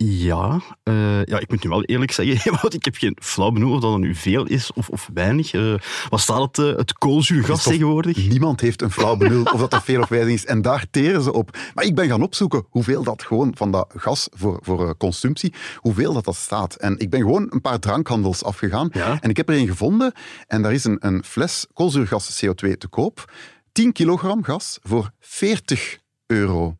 Ja, 0.03 0.61
eh, 0.83 1.23
ja, 1.23 1.39
ik 1.39 1.49
moet 1.49 1.63
nu 1.63 1.69
wel 1.69 1.83
eerlijk 1.83 2.11
zeggen, 2.11 2.35
Ewout, 2.53 2.73
ik 2.73 2.85
heb 2.85 2.95
geen 2.95 3.17
flauw 3.21 3.51
benul 3.51 3.71
of 3.71 3.81
dat 3.81 3.93
er 3.93 3.99
nu 3.99 4.15
veel 4.15 4.45
is 4.45 4.73
of, 4.73 4.89
of 4.89 5.09
weinig. 5.13 5.53
Eh, 5.53 5.73
wat 6.09 6.19
staat 6.19 6.41
het, 6.41 6.57
eh, 6.57 6.77
het 6.77 6.93
koolzuurgas 6.93 7.63
tegenwoordig? 7.63 8.29
Niemand 8.29 8.61
heeft 8.61 8.81
een 8.81 8.91
flauw 8.91 9.15
benul 9.15 9.43
of 9.43 9.59
dat 9.59 9.71
dat 9.71 9.83
veel 9.83 10.01
of 10.01 10.07
weinig 10.07 10.33
is. 10.33 10.45
En 10.45 10.61
daar 10.61 10.85
teren 10.91 11.21
ze 11.21 11.33
op. 11.33 11.57
Maar 11.73 11.85
ik 11.85 11.95
ben 11.95 12.07
gaan 12.07 12.23
opzoeken 12.23 12.65
hoeveel 12.69 13.03
dat 13.03 13.23
gewoon 13.23 13.51
van 13.55 13.71
dat 13.71 13.93
gas 13.95 14.27
voor, 14.31 14.59
voor 14.61 14.97
consumptie, 14.97 15.53
hoeveel 15.75 16.13
dat 16.13 16.25
dat 16.25 16.35
staat. 16.35 16.75
En 16.75 16.99
ik 16.99 17.09
ben 17.09 17.19
gewoon 17.19 17.47
een 17.49 17.61
paar 17.61 17.79
drankhandels 17.79 18.43
afgegaan. 18.43 18.89
Ja. 18.91 19.17
En 19.21 19.29
ik 19.29 19.37
heb 19.37 19.49
er 19.49 19.57
een 19.57 19.67
gevonden. 19.67 20.13
En 20.47 20.61
daar 20.61 20.73
is 20.73 20.83
een, 20.83 20.97
een 20.99 21.23
fles 21.23 21.65
koolzuurgas 21.73 22.45
CO2 22.45 22.77
te 22.77 22.87
koop. 22.89 23.31
10 23.71 23.91
kilogram 23.91 24.43
gas 24.43 24.79
voor 24.81 25.11
40 25.19 25.99
euro. 26.25 26.77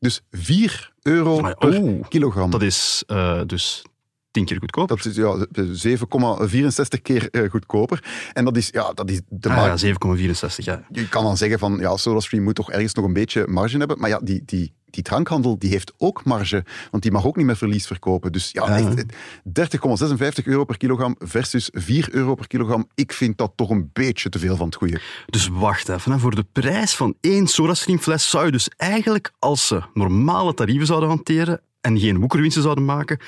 Dus 0.00 0.20
4 0.30 0.92
euro 1.02 1.40
Maar, 1.40 1.54
per 1.56 1.98
kilogram. 2.08 2.50
Dat 2.50 2.62
is 2.62 3.02
eh, 3.06 3.40
dus 3.46 3.84
tien 4.30 4.44
keer 4.44 4.58
goedkoop. 4.58 4.88
Dat 4.88 5.04
is 5.04 5.16
ja, 5.16 5.46
7,64 6.96 7.02
keer 7.02 7.30
eh, 7.30 7.50
goedkoper. 7.50 8.04
En 8.32 8.44
dat 8.44 8.56
is, 8.56 8.68
ja, 8.72 8.92
dat 8.92 9.10
is 9.10 9.20
de 9.28 9.48
Ah, 9.48 9.56
markt. 9.56 9.80
ja, 9.80 9.94
7,64, 9.94 10.64
ja. 10.64 10.84
Je 10.90 11.08
kan 11.08 11.24
dan 11.24 11.36
zeggen 11.36 11.58
van, 11.58 11.76
ja, 11.80 11.96
SodaStream 11.96 12.42
moet 12.44 12.54
toch 12.54 12.70
ergens 12.70 12.94
nog 12.94 13.04
een 13.04 13.12
beetje 13.12 13.46
marge 13.46 13.78
hebben. 13.78 13.98
Maar 13.98 14.08
ja, 14.08 14.18
die, 14.22 14.42
die, 14.44 14.74
die 14.92 15.02
drankhandel 15.02 15.58
die 15.58 15.70
heeft 15.70 15.92
ook 15.96 16.24
marge, 16.24 16.64
want 16.90 17.02
die 17.02 17.12
mag 17.12 17.26
ook 17.26 17.36
niet 17.36 17.46
met 17.46 17.58
verlies 17.58 17.86
verkopen. 17.86 18.32
Dus 18.32 18.50
ja, 18.52 18.78
Ja. 18.78 18.88
echt, 18.88 19.04
30,56 19.42 20.44
euro 20.44 20.64
per 20.64 20.76
kilogram 20.76 21.16
versus 21.18 21.68
4 21.72 22.08
euro 22.10 22.34
per 22.34 22.46
kilogram. 22.46 22.88
Ik 22.94 23.12
vind 23.12 23.38
dat 23.38 23.52
toch 23.56 23.70
een 23.70 23.90
beetje 23.92 24.28
te 24.28 24.38
veel 24.38 24.56
van 24.56 24.66
het 24.66 24.74
goede. 24.74 25.00
Dus 25.26 25.48
wacht 25.48 25.88
even, 25.88 26.12
hè. 26.12 26.18
voor 26.18 26.34
de 26.34 26.46
prijs 26.52 26.94
van 26.96 27.14
één 27.20 27.46
SodaStream-fles 27.46 28.30
zou 28.30 28.44
je 28.46 28.52
dus 28.52 28.68
eigenlijk, 28.76 29.32
als 29.38 29.66
ze 29.66 29.82
normale 29.94 30.54
tarieven 30.54 30.86
zouden 30.86 31.08
hanteren 31.08 31.60
en 31.80 31.98
geen 31.98 32.18
woekerwinsten 32.18 32.62
zouden 32.62 32.84
maken, 32.84 33.18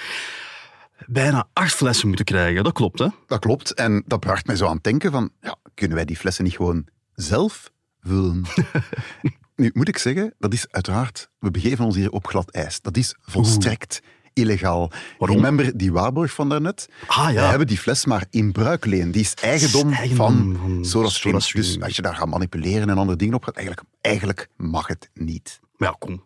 bijna 1.07 1.49
acht 1.53 1.75
flessen 1.75 2.07
moeten 2.07 2.25
krijgen. 2.25 2.65
Dat 2.65 2.73
klopt, 2.73 2.99
hè? 2.99 3.07
Dat 3.27 3.39
klopt. 3.39 3.75
En 3.75 4.03
dat 4.07 4.21
bracht 4.21 4.47
mij 4.47 4.57
zo 4.57 4.67
aan 4.67 4.75
het 4.75 4.85
denken 4.85 5.11
van, 5.13 5.31
ja, 5.41 5.57
kunnen 5.75 5.97
wij 5.97 6.05
die 6.07 6.17
flessen 6.17 6.45
niet 6.45 6.57
gewoon 6.57 6.87
zelf 7.15 7.71
vullen? 8.01 8.43
nu, 9.63 9.71
moet 9.75 9.89
ik 9.89 9.99
zeggen, 9.99 10.35
dat 10.39 10.53
is 10.53 10.67
uiteraard, 10.71 11.31
we 11.39 11.51
begeven 11.51 11.85
ons 11.85 11.97
hier 11.97 12.11
op 12.11 12.27
glad 12.27 12.51
ijs. 12.51 12.81
Dat 12.81 12.97
is 12.97 13.15
volstrekt 13.21 14.01
illegaal. 14.33 14.91
Waarom? 15.19 15.37
Remember 15.37 15.77
die 15.77 15.93
waarborg 15.93 16.33
van 16.33 16.49
daarnet? 16.49 16.89
Ah, 17.07 17.29
ja. 17.29 17.35
Wij 17.35 17.49
hebben 17.49 17.67
die 17.67 17.79
fles 17.79 18.05
maar 18.05 18.27
in 18.31 18.53
bruikleen. 18.53 19.11
Die 19.11 19.21
is 19.21 19.35
eigendom, 19.35 19.91
is 19.91 19.99
eigendom 19.99 20.57
van, 20.57 20.57
van. 20.57 20.85
SodaStream. 20.85 21.39
Dus 21.53 21.81
als 21.81 21.97
je 21.97 22.03
daar 22.03 22.15
gaat 22.15 22.29
manipuleren 22.29 22.91
en 22.91 22.99
andere 22.99 23.19
dingen 23.19 23.35
op 23.35 23.45
gaat, 23.45 23.57
eigenlijk, 23.57 23.87
eigenlijk 24.01 24.49
mag 24.57 24.87
het 24.87 25.11
niet. 25.15 25.61
Maar 25.77 25.89
ja, 25.89 25.97
kom. 25.99 26.23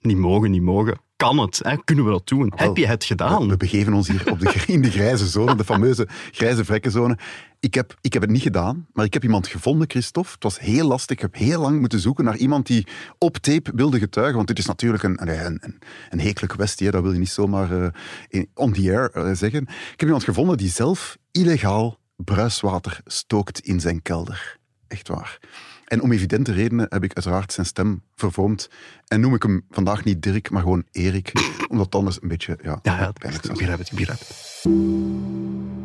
Niet 0.00 0.16
mogen, 0.16 0.50
niet 0.50 0.62
mogen. 0.62 1.00
Kan 1.16 1.38
het? 1.38 1.60
Hè? 1.62 1.76
Kunnen 1.84 2.04
we 2.04 2.10
dat 2.10 2.28
doen? 2.28 2.52
Heb 2.56 2.76
je 2.76 2.86
het 2.86 3.04
gedaan? 3.04 3.48
We 3.48 3.56
begeven 3.56 3.92
ons 3.92 4.08
hier 4.08 4.30
op 4.30 4.40
de, 4.40 4.62
in 4.66 4.82
de 4.82 4.90
grijze 4.90 5.26
zone, 5.26 5.54
de 5.54 5.64
fameuze 5.64 6.08
grijze 6.32 6.64
vrekkenzone. 6.64 7.18
Ik 7.60 7.74
heb, 7.74 7.96
ik 8.00 8.12
heb 8.12 8.22
het 8.22 8.30
niet 8.30 8.42
gedaan, 8.42 8.86
maar 8.92 9.04
ik 9.04 9.12
heb 9.12 9.22
iemand 9.22 9.46
gevonden, 9.46 9.90
Christophe. 9.90 10.32
Het 10.32 10.42
was 10.42 10.58
heel 10.58 10.86
lastig. 10.86 11.16
Ik 11.16 11.22
heb 11.22 11.34
heel 11.34 11.60
lang 11.60 11.80
moeten 11.80 12.00
zoeken 12.00 12.24
naar 12.24 12.36
iemand 12.36 12.66
die 12.66 12.86
op 13.18 13.36
tape 13.36 13.72
wilde 13.74 13.98
getuigen. 13.98 14.36
Want 14.36 14.48
dit 14.48 14.58
is 14.58 14.66
natuurlijk 14.66 15.02
een, 15.02 15.28
een, 15.28 15.80
een, 16.10 16.34
kwestie. 16.34 16.86
Hè. 16.86 16.92
Dat 16.92 17.02
wil 17.02 17.12
je 17.12 17.18
niet 17.18 17.28
zomaar 17.28 17.92
uh, 18.30 18.42
on 18.54 18.72
the 18.72 18.80
air 18.80 19.10
uh, 19.16 19.34
zeggen. 19.34 19.62
Ik 19.62 19.90
heb 20.00 20.02
iemand 20.02 20.24
gevonden 20.24 20.56
die 20.56 20.70
zelf 20.70 21.18
illegaal 21.30 21.98
bruiswater 22.16 23.00
stookt 23.04 23.60
in 23.60 23.80
zijn 23.80 24.02
kelder. 24.02 24.58
Echt 24.88 25.08
waar. 25.08 25.38
En 25.84 26.02
om 26.02 26.12
evidente 26.12 26.52
redenen 26.52 26.86
heb 26.88 27.04
ik 27.04 27.14
uiteraard 27.14 27.52
zijn 27.52 27.66
stem 27.66 28.02
vervormd. 28.16 28.70
En 29.08 29.20
noem 29.20 29.34
ik 29.34 29.42
hem 29.42 29.64
vandaag 29.70 30.04
niet 30.04 30.22
Dirk, 30.22 30.50
maar 30.50 30.62
gewoon 30.62 30.84
Erik. 30.92 31.32
Omdat 31.70 31.86
het 31.86 31.94
anders 31.94 32.22
een 32.22 32.28
beetje... 32.28 32.58
Ja, 32.62 32.78
ja, 32.82 32.98
ja 32.98 33.12
pijnlijk 33.12 33.44
ik 33.44 33.50
begrijp 33.50 33.78
het, 33.78 33.90
ik 33.90 33.96
begrijp 33.96 34.18
het. 34.18 34.64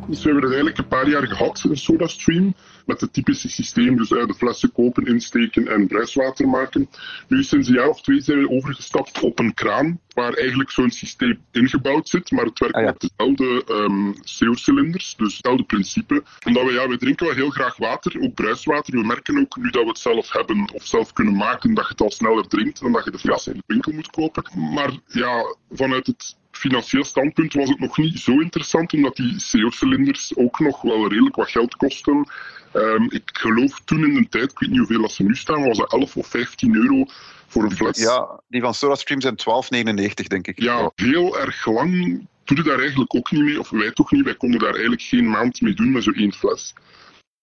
Dus 0.07 0.23
we 0.23 0.29
hebben 0.29 0.43
het 0.43 0.53
eigenlijk 0.53 0.77
een 0.77 0.87
paar 0.87 1.09
jaar 1.09 1.27
gehad, 1.27 1.63
een 1.69 1.77
SodaStream, 1.77 2.53
met 2.85 3.01
het 3.01 3.13
typische 3.13 3.49
systeem, 3.49 3.97
dus 3.97 4.09
de 4.09 4.33
flessen 4.37 4.71
kopen, 4.71 5.05
insteken 5.05 5.67
en 5.67 5.87
bruiswater 5.87 6.47
maken. 6.47 6.89
Nu, 7.27 7.43
sinds 7.43 7.67
een 7.67 7.73
jaar 7.73 7.89
of 7.89 8.01
twee 8.01 8.21
zijn 8.21 8.39
we 8.39 8.49
overgestapt 8.49 9.19
op 9.19 9.39
een 9.39 9.53
kraan, 9.53 9.99
waar 10.13 10.33
eigenlijk 10.33 10.71
zo'n 10.71 10.91
systeem 10.91 11.39
ingebouwd 11.51 12.09
zit, 12.09 12.31
maar 12.31 12.45
het 12.45 12.59
werkt 12.59 12.75
ah, 12.75 12.83
ja. 12.83 12.87
met 12.87 13.11
dezelfde 13.15 13.73
um, 13.73 14.13
CO-cilinders, 14.13 15.15
dus 15.15 15.33
hetzelfde 15.33 15.63
principe. 15.63 16.23
Omdat 16.45 16.63
we, 16.63 16.71
ja, 16.71 16.87
we 16.87 16.97
drinken 16.97 17.25
wel 17.25 17.35
heel 17.35 17.49
graag 17.49 17.77
water, 17.77 18.21
ook 18.21 18.33
bruiswater. 18.33 18.93
We 18.93 19.05
merken 19.05 19.39
ook 19.39 19.57
nu 19.57 19.69
dat 19.69 19.83
we 19.83 19.89
het 19.89 19.97
zelf 19.97 20.31
hebben 20.31 20.71
of 20.73 20.85
zelf 20.85 21.13
kunnen 21.13 21.35
maken, 21.35 21.73
dat 21.73 21.83
je 21.83 21.91
het 21.91 22.01
al 22.01 22.11
sneller 22.21 22.47
drinkt 22.47 22.79
dan 22.81 22.91
dat 22.91 23.03
je 23.03 23.11
de 23.11 23.19
fles 23.19 23.47
in 23.47 23.53
de 23.53 23.63
winkel 23.65 23.91
moet 23.91 24.09
kopen. 24.09 24.43
Maar 24.73 24.91
ja, 25.07 25.55
vanuit 25.71 26.07
het 26.07 26.35
financieel 26.51 27.03
standpunt 27.03 27.53
was 27.53 27.69
het 27.69 27.79
nog 27.79 27.97
niet 27.97 28.19
zo 28.19 28.31
interessant, 28.39 28.93
omdat 28.93 29.15
die 29.15 29.35
CO-cilinders 29.51 30.35
ook 30.35 30.59
nog 30.59 30.81
wel 30.81 31.07
redelijk 31.07 31.35
wat 31.35 31.49
geld 31.49 31.75
kosten. 31.75 32.27
Um, 32.73 33.07
ik 33.11 33.29
geloof 33.33 33.79
toen 33.85 34.03
in 34.03 34.13
de 34.13 34.29
tijd, 34.29 34.51
ik 34.51 34.59
weet 34.59 34.69
niet 34.69 34.79
hoeveel 34.79 35.01
dat 35.01 35.11
ze 35.11 35.23
nu 35.23 35.35
staan, 35.35 35.67
was 35.67 35.77
dat 35.77 35.93
11 35.93 36.17
of 36.17 36.27
15 36.27 36.75
euro 36.75 37.05
voor 37.47 37.63
een 37.63 37.75
fles. 37.75 37.97
Ja, 37.97 38.41
die 38.47 38.61
van 38.61 38.73
SodaStream 38.73 39.21
zijn 39.21 39.35
12,99 39.85 40.27
denk 40.27 40.47
ik. 40.47 40.61
Ja, 40.61 40.91
heel 40.95 41.39
erg 41.39 41.65
lang 41.65 42.25
doe 42.43 42.57
je 42.57 42.63
daar 42.63 42.79
eigenlijk 42.79 43.15
ook 43.15 43.31
niet 43.31 43.43
mee, 43.43 43.59
of 43.59 43.69
wij 43.69 43.91
toch 43.91 44.11
niet. 44.11 44.23
Wij 44.23 44.35
konden 44.35 44.59
daar 44.59 44.71
eigenlijk 44.71 45.01
geen 45.01 45.29
maand 45.29 45.61
mee 45.61 45.73
doen 45.73 45.91
met 45.91 46.03
zo'n 46.03 46.13
één 46.13 46.33
fles. 46.33 46.73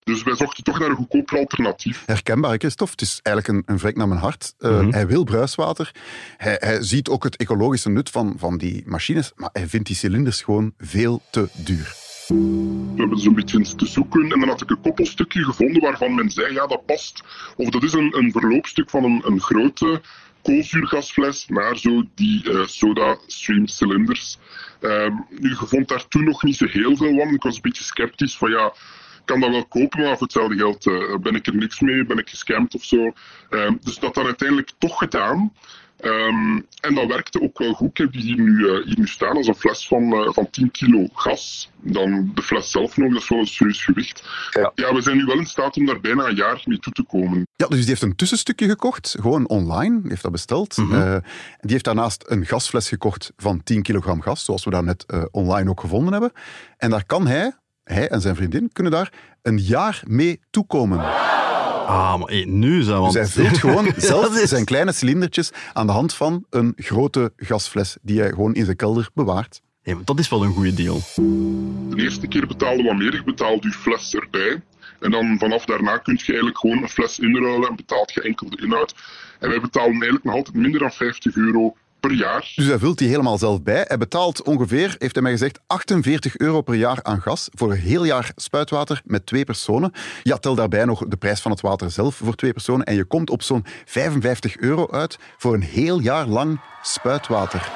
Dus 0.08 0.22
wij 0.22 0.36
zochten 0.36 0.64
toch 0.64 0.78
naar 0.78 0.88
een 0.88 0.96
goedkoper 0.96 1.38
alternatief. 1.38 2.02
Herkenbaar, 2.06 2.58
Christophe. 2.58 2.92
Het 2.92 3.02
is 3.02 3.20
eigenlijk 3.22 3.58
een, 3.58 3.74
een 3.74 3.78
vrek 3.78 3.96
naar 3.96 4.08
mijn 4.08 4.20
hart. 4.20 4.54
Uh, 4.58 4.70
mm 4.70 4.78
-hmm. 4.78 4.92
Hij 4.92 5.06
wil 5.06 5.24
bruiswater. 5.24 5.94
Hij, 6.36 6.56
hij, 6.60 6.82
ziet 6.82 7.08
ook 7.08 7.24
het 7.24 7.36
ecologische 7.36 7.90
nut 7.90 8.10
van, 8.10 8.34
van 8.38 8.58
die 8.58 8.82
machines, 8.86 9.32
maar 9.36 9.50
hij 9.52 9.68
vindt 9.68 9.86
die 9.86 9.96
cilinders 9.96 10.42
gewoon 10.42 10.72
veel 10.78 11.22
te 11.30 11.48
duur. 11.54 11.94
We 12.28 12.94
hebben 12.96 13.18
zo'n 13.18 13.34
beetje 13.34 13.74
te 13.76 13.86
zoeken 13.86 14.22
en 14.22 14.40
dan 14.40 14.48
had 14.48 14.62
ik 14.62 14.70
een 14.70 14.80
koppelstukje 14.80 15.44
gevonden 15.44 15.82
waarvan 15.82 16.14
men 16.14 16.30
zei, 16.30 16.52
ja 16.52 16.66
dat 16.66 16.86
past. 16.86 17.22
Of 17.56 17.68
dat 17.68 17.82
is 17.82 17.92
een, 17.92 18.16
een 18.18 18.32
verloopstuk 18.32 18.90
van 18.90 19.04
een, 19.04 19.22
een 19.24 19.40
grote 19.40 20.00
koolzuurgasfles 20.42 21.46
naar 21.48 21.76
zo 21.76 22.02
die 22.14 22.50
uh, 22.50 22.66
soda 22.66 23.16
stream 23.26 23.66
cilinders. 23.66 24.38
Um, 24.80 25.26
nu, 25.30 25.48
je 25.48 25.56
vond 25.56 25.88
daar 25.88 26.08
toen 26.08 26.24
nog 26.24 26.42
niet 26.42 26.56
zo 26.56 26.66
heel 26.66 26.96
veel 26.96 27.16
van. 27.16 27.34
Ik 27.34 27.42
was 27.42 27.54
een 27.54 27.62
beetje 27.62 27.84
sceptisch 27.84 28.36
van 28.36 28.50
ja, 28.50 28.72
kan 29.28 29.40
dat 29.40 29.50
wel 29.50 29.66
kopen, 29.66 30.00
maar 30.00 30.16
voor 30.16 30.26
hetzelfde 30.26 30.56
geld 30.56 30.86
uh, 30.86 31.16
ben 31.16 31.34
ik 31.34 31.46
er 31.46 31.56
niks 31.56 31.80
mee, 31.80 32.04
ben 32.04 32.18
ik 32.18 32.28
gescamd 32.28 32.74
of 32.74 32.84
zo. 32.84 33.12
Uh, 33.50 33.70
dus 33.80 33.98
dat 33.98 34.14
dan 34.14 34.24
uiteindelijk 34.24 34.70
toch 34.78 34.98
gedaan. 34.98 35.52
Um, 36.00 36.66
en 36.80 36.94
dat 36.94 37.06
werkte 37.06 37.42
ook 37.42 37.58
wel 37.58 37.72
goed. 37.72 37.88
Ik 37.88 37.96
heb 37.96 38.12
die 38.12 38.22
hier 38.22 38.40
nu, 38.40 38.58
uh, 38.58 38.84
hier 38.84 38.98
nu 38.98 39.06
staan 39.06 39.36
als 39.36 39.46
een 39.46 39.54
fles 39.54 39.86
van, 39.88 40.02
uh, 40.02 40.32
van 40.32 40.50
10 40.50 40.70
kilo 40.70 41.08
gas. 41.12 41.70
Dan 41.80 42.30
de 42.34 42.42
fles 42.42 42.70
zelf 42.70 42.96
nog, 42.96 43.12
dat 43.12 43.22
is 43.22 43.28
wel 43.28 43.38
een 43.38 43.46
serieus 43.46 43.84
gewicht. 43.84 44.28
Ja. 44.50 44.72
ja. 44.74 44.94
we 44.94 45.00
zijn 45.00 45.16
nu 45.16 45.24
wel 45.24 45.38
in 45.38 45.46
staat 45.46 45.76
om 45.76 45.86
daar 45.86 46.00
bijna 46.00 46.26
een 46.26 46.34
jaar 46.34 46.62
mee 46.64 46.78
toe 46.78 46.92
te 46.92 47.04
komen. 47.04 47.46
Ja, 47.56 47.66
dus 47.66 47.78
die 47.78 47.88
heeft 47.88 48.02
een 48.02 48.16
tussenstukje 48.16 48.68
gekocht, 48.68 49.16
gewoon 49.20 49.48
online, 49.48 50.00
heeft 50.08 50.22
dat 50.22 50.32
besteld. 50.32 50.76
Mm 50.76 50.90
-hmm. 50.90 51.00
uh, 51.00 51.16
die 51.60 51.72
heeft 51.72 51.84
daarnaast 51.84 52.24
een 52.26 52.46
gasfles 52.46 52.88
gekocht 52.88 53.32
van 53.36 53.62
10 53.62 53.82
kilogram 53.82 54.20
gas, 54.20 54.44
zoals 54.44 54.64
we 54.64 54.70
dat 54.70 54.84
net 54.84 55.06
online 55.30 55.70
ook 55.70 55.80
gevonden 55.80 56.12
hebben. 56.12 56.32
En 56.76 56.90
daar 56.90 57.06
kan 57.06 57.26
hij, 57.26 57.52
hij 57.88 58.09
en 58.09 58.20
zijn 58.20 58.37
vriendin, 58.37 58.70
kunnen 58.72 58.92
daar 58.92 59.12
een 59.42 59.59
jaar 59.59 60.03
mee 60.07 60.40
toekomen. 60.51 60.98
Ah, 60.98 62.18
maar 62.18 62.46
nu 62.46 62.83
zou 62.83 63.05
Dus 63.05 63.14
hij 63.14 63.27
vult 63.27 63.59
gewoon 63.59 63.92
zelf 63.96 64.40
zijn 64.44 64.64
kleine 64.64 64.92
cilindertjes 64.92 65.51
aan 65.72 65.87
de 65.87 65.92
hand 65.92 66.14
van 66.14 66.44
een 66.51 66.72
grote 66.77 67.33
gasfles 67.37 67.96
die 68.03 68.20
hij 68.20 68.29
gewoon 68.29 68.55
in 68.55 68.64
zijn 68.64 68.77
kelder 68.77 69.09
bewaart. 69.14 69.61
Dat 70.05 70.18
is 70.18 70.29
wel 70.29 70.44
een 70.44 70.53
goede 70.53 70.74
deal. 70.74 71.01
De 71.88 72.03
eerste 72.03 72.27
keer 72.27 72.46
betaalde 72.46 72.83
wat 72.83 72.96
meer, 72.96 73.14
je 73.14 73.24
betaalt 73.24 73.62
je 73.62 73.70
fles 73.70 74.14
erbij. 74.14 74.62
En 75.01 75.11
dan 75.11 75.37
vanaf 75.38 75.64
daarna 75.64 75.96
kun 75.96 76.14
je 76.14 76.27
eigenlijk 76.27 76.59
gewoon 76.59 76.83
een 76.83 76.88
fles 76.88 77.18
inruilen 77.18 77.68
en 77.68 77.77
betaalt 77.77 78.12
je 78.12 78.22
enkel 78.22 78.51
de 78.51 78.62
inhoud. 78.62 78.94
En 79.38 79.48
wij 79.48 79.61
betalen 79.61 79.90
eigenlijk 79.90 80.24
nog 80.24 80.35
altijd 80.35 80.57
minder 80.57 80.81
dan 80.81 80.92
50 80.92 81.37
euro 81.37 81.77
per 82.00 82.12
jaar. 82.12 82.52
Dus 82.54 82.66
hij 82.66 82.78
vult 82.78 82.98
die 82.98 83.08
helemaal 83.08 83.38
zelf 83.38 83.62
bij. 83.62 83.84
Hij 83.88 83.98
betaalt 83.98 84.42
ongeveer, 84.42 84.94
heeft 84.98 85.14
hij 85.14 85.22
mij 85.22 85.32
gezegd, 85.32 85.61
48 85.66 86.37
euro 86.37 86.61
per 86.61 86.74
jaar 86.74 86.98
aan 87.02 87.20
gas 87.20 87.48
voor 87.52 87.70
een 87.70 87.78
heel 87.78 88.04
jaar 88.04 88.32
spuitwater 88.37 89.02
met 89.04 89.26
twee 89.26 89.44
personen. 89.44 89.92
Ja, 90.22 90.37
tel 90.37 90.54
daarbij 90.54 90.84
nog 90.84 91.04
de 91.08 91.16
prijs 91.16 91.40
van 91.40 91.50
het 91.50 91.61
water 91.61 91.90
zelf 91.90 92.14
voor 92.14 92.34
twee 92.34 92.52
personen 92.52 92.87
en 92.87 92.94
je 92.94 93.04
komt 93.04 93.30
op 93.30 93.42
zo'n 93.42 93.64
55 93.84 94.56
euro 94.56 94.88
uit 94.90 95.18
voor 95.37 95.54
een 95.54 95.62
heel 95.62 96.00
jaar 96.00 96.26
lang 96.26 96.61
spuitwater. 96.82 97.72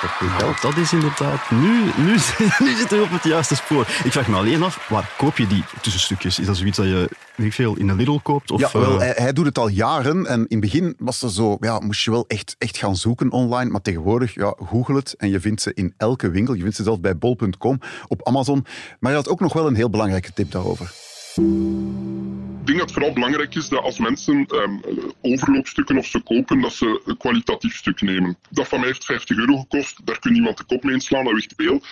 Ja, 0.00 0.54
dat 0.60 0.76
is 0.76 0.92
inderdaad... 0.92 1.50
Nu, 1.50 1.90
nu, 1.96 2.16
nu 2.64 2.76
zitten 2.76 2.98
we 2.98 3.04
op 3.04 3.10
het 3.10 3.24
juiste 3.24 3.56
spoor. 3.56 3.80
Ik 4.04 4.12
vraag 4.12 4.28
me 4.28 4.36
alleen 4.36 4.62
af, 4.62 4.88
waar 4.88 5.10
koop 5.16 5.36
je 5.36 5.46
die 5.46 5.64
tussenstukjes? 5.80 6.38
Is 6.38 6.46
dat 6.46 6.56
zoiets 6.56 6.76
dat 6.76 6.86
je 6.86 7.08
niet 7.36 7.54
veel 7.54 7.76
in 7.76 7.86
de 7.86 7.94
Lidl 7.94 8.18
koopt? 8.22 8.50
Of, 8.50 8.60
ja, 8.60 8.70
wel, 8.72 8.98
hij, 8.98 9.12
hij, 9.16 9.32
doet 9.32 9.46
het 9.46 9.58
al 9.58 9.68
jaren. 9.68 10.26
En 10.26 10.38
in 10.38 10.46
het 10.48 10.60
begin 10.60 10.94
was 10.98 11.22
er 11.22 11.30
zo, 11.30 11.56
ja, 11.60 11.78
moest 11.78 12.04
je 12.04 12.10
wel 12.10 12.24
echt, 12.28 12.54
echt 12.58 12.76
gaan 12.76 12.96
zoeken 12.96 13.30
online. 13.30 13.70
Maar 13.70 13.82
tegenwoordig, 13.82 14.34
ja, 14.34 14.54
google 14.66 14.94
het 14.94 15.14
en 15.16 15.28
je 15.28 15.40
vindt 15.40 15.62
ze 15.62 15.74
in 15.74 15.94
elke 15.96 16.30
winkel. 16.30 16.54
Je 16.54 16.60
vindt 16.60 16.76
ze 16.76 16.82
zelfs 16.82 17.00
bij 17.00 17.16
bol.com, 17.16 17.80
op 18.08 18.26
Amazon. 18.26 18.60
Maar 19.00 19.10
hij 19.10 19.20
had 19.20 19.28
ook 19.28 19.40
nog 19.40 19.52
wel 19.52 19.66
een 19.66 19.74
heel 19.74 19.90
belangrijke 19.90 20.32
tip 20.32 20.50
daarover. 20.50 21.09
Ik 21.36 22.66
denk 22.66 22.78
dat 22.78 22.80
het 22.80 22.92
vooral 22.92 23.12
belangrijk 23.12 23.54
is 23.54 23.68
dat 23.68 23.82
als 23.82 23.98
mensen 23.98 24.46
um, 24.54 24.80
overloopstukken 25.20 25.98
of 25.98 26.06
ze 26.06 26.20
kopen, 26.20 26.60
dat 26.60 26.72
ze 26.72 27.02
een 27.04 27.16
kwalitatief 27.16 27.76
stuk 27.76 28.00
nemen. 28.00 28.38
Dat 28.50 28.68
van 28.68 28.78
mij 28.78 28.88
heeft 28.88 29.04
50 29.04 29.36
euro 29.36 29.58
gekost, 29.58 30.06
daar 30.06 30.18
kun 30.18 30.32
niemand 30.32 30.56
de 30.56 30.64
kop 30.64 30.84
mee 30.84 30.94
inslaan, 30.94 31.24
dat 31.24 31.32
weegt 31.32 31.54
veel. 31.56 31.82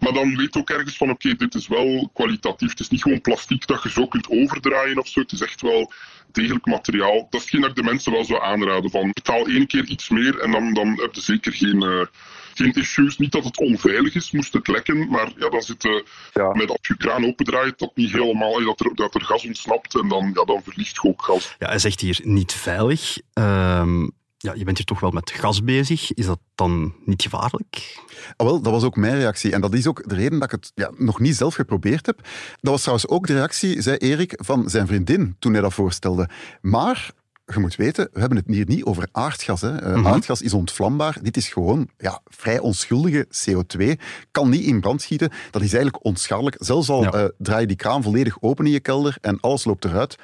Maar 0.00 0.12
dan 0.12 0.36
weet 0.36 0.56
ook 0.56 0.70
ergens 0.70 0.96
van, 0.96 1.10
oké, 1.10 1.34
dit 1.34 1.54
is 1.54 1.68
wel 1.68 2.10
kwalitatief. 2.14 2.70
Het 2.70 2.80
is 2.80 2.88
niet 2.88 3.02
gewoon 3.02 3.20
plastiek 3.20 3.66
dat 3.66 3.82
je 3.82 3.90
zo 3.90 4.06
kunt 4.06 4.28
overdraaien 4.28 4.98
of 4.98 5.08
zo. 5.08 5.20
Het 5.20 5.32
is 5.32 5.40
echt 5.40 5.60
wel 5.60 5.92
degelijk 6.32 6.66
materiaal. 6.66 7.26
Dat 7.30 7.34
is 7.34 7.40
hetgeen 7.40 7.60
dat 7.60 7.76
de 7.76 7.82
mensen 7.82 8.12
wel 8.12 8.24
zou 8.24 8.42
aanraden. 8.42 8.90
Van, 8.90 9.12
betaal 9.12 9.46
één 9.46 9.66
keer 9.66 9.84
iets 9.84 10.08
meer 10.08 10.38
en 10.38 10.50
dan, 10.50 10.74
dan 10.74 11.00
heb 11.00 11.14
je 11.14 11.20
zeker 11.20 11.52
geen... 11.52 11.82
Uh, 11.82 12.06
geen 12.58 12.72
issues. 12.72 13.18
Niet 13.18 13.32
dat 13.32 13.44
het 13.44 13.58
onveilig 13.58 14.14
is, 14.14 14.30
moest 14.30 14.52
het 14.52 14.68
lekken, 14.68 15.08
maar 15.08 15.32
ja, 15.36 15.48
dan 15.48 15.62
zit 15.62 15.84
uh, 15.84 16.00
ja. 16.32 16.52
met 16.52 16.70
als 16.70 16.78
je 16.80 16.96
kraan 16.96 17.24
opendraait, 17.24 17.78
dat 17.78 17.92
niet 17.94 18.12
helemaal, 18.12 18.64
dat 18.64 18.80
er, 18.80 18.94
dat 18.94 19.14
er 19.14 19.20
gas 19.20 19.46
ontsnapt 19.46 19.94
en 19.94 20.08
dan, 20.08 20.30
ja, 20.34 20.44
dan 20.44 20.62
verliest 20.62 20.98
je 21.02 21.08
ook 21.08 21.22
gas. 21.22 21.56
Ja, 21.58 21.68
hij 21.68 21.78
zegt 21.78 22.00
hier 22.00 22.20
niet 22.22 22.52
veilig. 22.52 23.18
Um, 23.34 24.12
ja, 24.38 24.54
je 24.54 24.64
bent 24.64 24.76
hier 24.76 24.86
toch 24.86 25.00
wel 25.00 25.10
met 25.10 25.30
gas 25.30 25.64
bezig. 25.64 26.12
Is 26.12 26.26
dat 26.26 26.38
dan 26.54 26.94
niet 27.04 27.22
gevaarlijk? 27.22 28.02
Oh, 28.36 28.46
wel, 28.46 28.60
dat 28.60 28.72
was 28.72 28.84
ook 28.84 28.96
mijn 28.96 29.16
reactie. 29.16 29.52
En 29.52 29.60
dat 29.60 29.74
is 29.74 29.86
ook 29.86 30.08
de 30.08 30.14
reden 30.14 30.38
dat 30.38 30.52
ik 30.52 30.60
het 30.60 30.72
ja, 30.74 30.90
nog 30.96 31.20
niet 31.20 31.36
zelf 31.36 31.54
geprobeerd 31.54 32.06
heb. 32.06 32.16
Dat 32.60 32.72
was 32.72 32.80
trouwens 32.80 33.08
ook 33.08 33.26
de 33.26 33.32
reactie, 33.32 33.82
zei 33.82 33.96
Erik, 33.96 34.32
van 34.36 34.70
zijn 34.70 34.86
vriendin 34.86 35.36
toen 35.38 35.52
hij 35.52 35.62
dat 35.62 35.74
voorstelde. 35.74 36.28
Maar 36.60 37.10
je 37.54 37.60
moet 37.60 37.76
weten, 37.76 38.08
we 38.12 38.20
hebben 38.20 38.38
het 38.38 38.46
hier 38.46 38.66
niet 38.66 38.84
over 38.84 39.08
aardgas. 39.12 39.60
Hè. 39.60 39.72
Uh, 39.72 39.88
mm-hmm. 39.88 40.06
Aardgas 40.06 40.42
is 40.42 40.52
ontvlambaar. 40.52 41.18
Dit 41.22 41.36
is 41.36 41.48
gewoon 41.48 41.88
ja, 41.98 42.20
vrij 42.24 42.58
onschuldige 42.58 43.26
CO2. 43.26 44.00
Kan 44.30 44.48
niet 44.48 44.64
in 44.64 44.80
brand 44.80 45.02
schieten. 45.02 45.30
Dat 45.50 45.62
is 45.62 45.72
eigenlijk 45.72 46.04
onschadelijk. 46.04 46.56
Zelfs 46.58 46.88
al 46.88 47.02
ja. 47.02 47.14
uh, 47.14 47.24
draai 47.38 47.60
je 47.60 47.66
die 47.66 47.76
kraan 47.76 48.02
volledig 48.02 48.36
open 48.40 48.66
in 48.66 48.72
je 48.72 48.80
kelder 48.80 49.16
en 49.20 49.40
alles 49.40 49.64
loopt 49.64 49.84
eruit. 49.84 50.16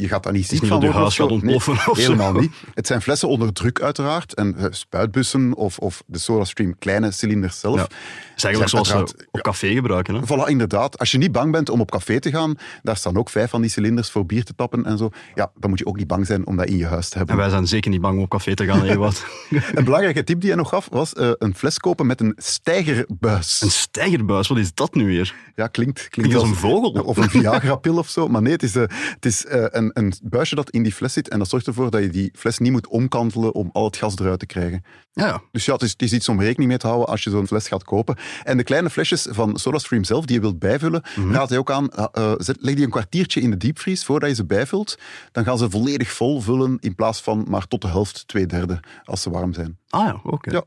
Je 0.00 0.08
gaat 0.08 0.22
daar 0.22 0.32
niet 0.32 0.46
ziek 0.46 0.58
van 0.58 0.68
worden. 0.68 0.92
Huis 0.92 1.16
gaat 1.16 1.30
ontploffen 1.30 1.74
nee, 1.74 1.88
of 1.88 1.96
helemaal 1.96 2.32
niet. 2.32 2.52
Het 2.74 2.86
zijn 2.86 3.02
flessen 3.02 3.28
onder 3.28 3.52
druk 3.52 3.80
uiteraard. 3.80 4.34
En 4.34 4.54
uh, 4.58 4.64
spuitbussen 4.70 5.54
of, 5.54 5.78
of 5.78 6.02
de 6.06 6.18
SodaStream 6.18 6.78
kleine 6.78 7.10
cilinders 7.10 7.60
zelf. 7.60 7.76
Ja. 7.76 7.82
Dat 7.82 7.92
is 8.36 8.44
eigenlijk 8.44 8.86
zoals 8.86 9.12
we 9.12 9.26
op 9.30 9.40
café 9.40 9.72
gebruiken. 9.72 10.14
Hè? 10.14 10.20
Voilà, 10.20 10.48
inderdaad. 10.48 10.98
Als 10.98 11.10
je 11.10 11.18
niet 11.18 11.32
bang 11.32 11.52
bent 11.52 11.68
om 11.68 11.80
op 11.80 11.90
café 11.90 12.20
te 12.20 12.30
gaan, 12.30 12.54
daar 12.82 12.96
staan 12.96 13.16
ook 13.16 13.30
vijf 13.30 13.50
van 13.50 13.60
die 13.60 13.70
cilinders 13.70 14.10
voor 14.10 14.26
bier 14.26 14.44
te 14.44 14.54
tappen 14.54 14.84
en 14.84 14.98
zo. 14.98 15.10
Ja, 15.34 15.50
dan 15.58 15.70
moet 15.70 15.78
je 15.78 15.86
ook 15.86 15.96
niet 15.96 16.06
bang 16.06 16.26
zijn 16.26 16.46
om 16.46 16.56
dat 16.56 16.66
in 16.66 16.76
je 16.76 16.86
huis 16.86 17.08
te 17.08 17.16
hebben. 17.16 17.34
En 17.34 17.40
wij 17.40 17.50
zijn 17.50 17.66
zeker 17.66 17.90
niet 17.90 18.00
bang 18.00 18.16
om 18.16 18.22
op 18.22 18.30
café 18.30 18.54
te 18.54 18.64
gaan, 18.64 18.96
wat. 18.96 19.24
een 19.74 19.84
belangrijke 19.84 20.24
tip 20.24 20.40
die 20.40 20.48
hij 20.48 20.58
nog 20.58 20.68
gaf, 20.68 20.88
was 20.90 21.14
uh, 21.14 21.30
een 21.38 21.54
fles 21.54 21.78
kopen 21.78 22.06
met 22.06 22.20
een 22.20 22.34
stijgerbuis. 22.36 23.60
Een 23.62 23.70
stijgerbuis? 23.70 24.48
Wat 24.48 24.58
is 24.58 24.74
dat 24.74 24.94
nu 24.94 25.06
weer? 25.06 25.34
Ja, 25.56 25.66
klinkt... 25.66 26.08
Klinkt 26.08 26.34
als 26.34 26.48
een 26.48 26.54
vogel. 26.54 27.02
Of 27.02 27.16
een 27.16 27.30
Viagra-pil 27.30 27.96
of 27.96 28.08
zo. 28.08 28.28
Maar 28.28 28.42
nee, 28.42 28.52
het 28.52 28.62
is, 28.62 28.76
uh, 28.76 28.82
het 29.14 29.26
is 29.26 29.44
een, 29.48 29.89
een, 29.92 30.04
een 30.04 30.12
buisje 30.22 30.54
dat 30.54 30.70
in 30.70 30.82
die 30.82 30.92
fles 30.92 31.12
zit 31.12 31.28
en 31.28 31.38
dat 31.38 31.48
zorgt 31.48 31.66
ervoor 31.66 31.90
dat 31.90 32.02
je 32.02 32.08
die 32.08 32.30
fles 32.34 32.58
niet 32.58 32.72
moet 32.72 32.86
omkantelen 32.86 33.54
om 33.54 33.70
al 33.72 33.84
het 33.84 33.96
gas 33.96 34.18
eruit 34.18 34.38
te 34.38 34.46
krijgen. 34.46 34.84
Ja. 35.12 35.42
Dus 35.52 35.64
ja, 35.64 35.72
het 35.72 35.82
is, 35.82 35.90
het 35.90 36.02
is 36.02 36.12
iets 36.12 36.28
om 36.28 36.40
rekening 36.40 36.68
mee 36.68 36.78
te 36.78 36.86
houden 36.86 37.08
als 37.08 37.24
je 37.24 37.30
zo'n 37.30 37.46
fles 37.46 37.68
gaat 37.68 37.84
kopen. 37.84 38.16
En 38.42 38.56
de 38.56 38.62
kleine 38.62 38.90
flesjes 38.90 39.26
van 39.30 39.58
SodaStream 39.58 40.04
zelf, 40.04 40.24
die 40.24 40.34
je 40.34 40.40
wilt 40.40 40.58
bijvullen, 40.58 41.02
raad 41.30 41.48
hij 41.48 41.58
ook 41.58 41.70
aan, 41.70 41.88
uh, 41.98 42.04
uh, 42.18 42.32
zet- 42.36 42.56
leg 42.60 42.74
die 42.74 42.84
een 42.84 42.90
kwartiertje 42.90 43.40
in 43.40 43.50
de 43.50 43.56
diepvries 43.56 44.04
voordat 44.04 44.28
je 44.28 44.34
ze 44.34 44.44
bijvult. 44.46 44.98
Dan 45.32 45.44
gaan 45.44 45.58
ze 45.58 45.70
volledig 45.70 46.10
vol 46.10 46.40
vullen 46.40 46.76
in 46.80 46.94
plaats 46.94 47.20
van 47.20 47.46
maar 47.48 47.66
tot 47.66 47.82
de 47.82 47.88
helft, 47.88 48.28
twee 48.28 48.46
derde, 48.46 48.80
als 49.04 49.22
ze 49.22 49.30
warm 49.30 49.52
zijn. 49.52 49.78
Ah 49.88 50.06
ja, 50.06 50.20
oké. 50.22 50.50
Ja. 50.50 50.64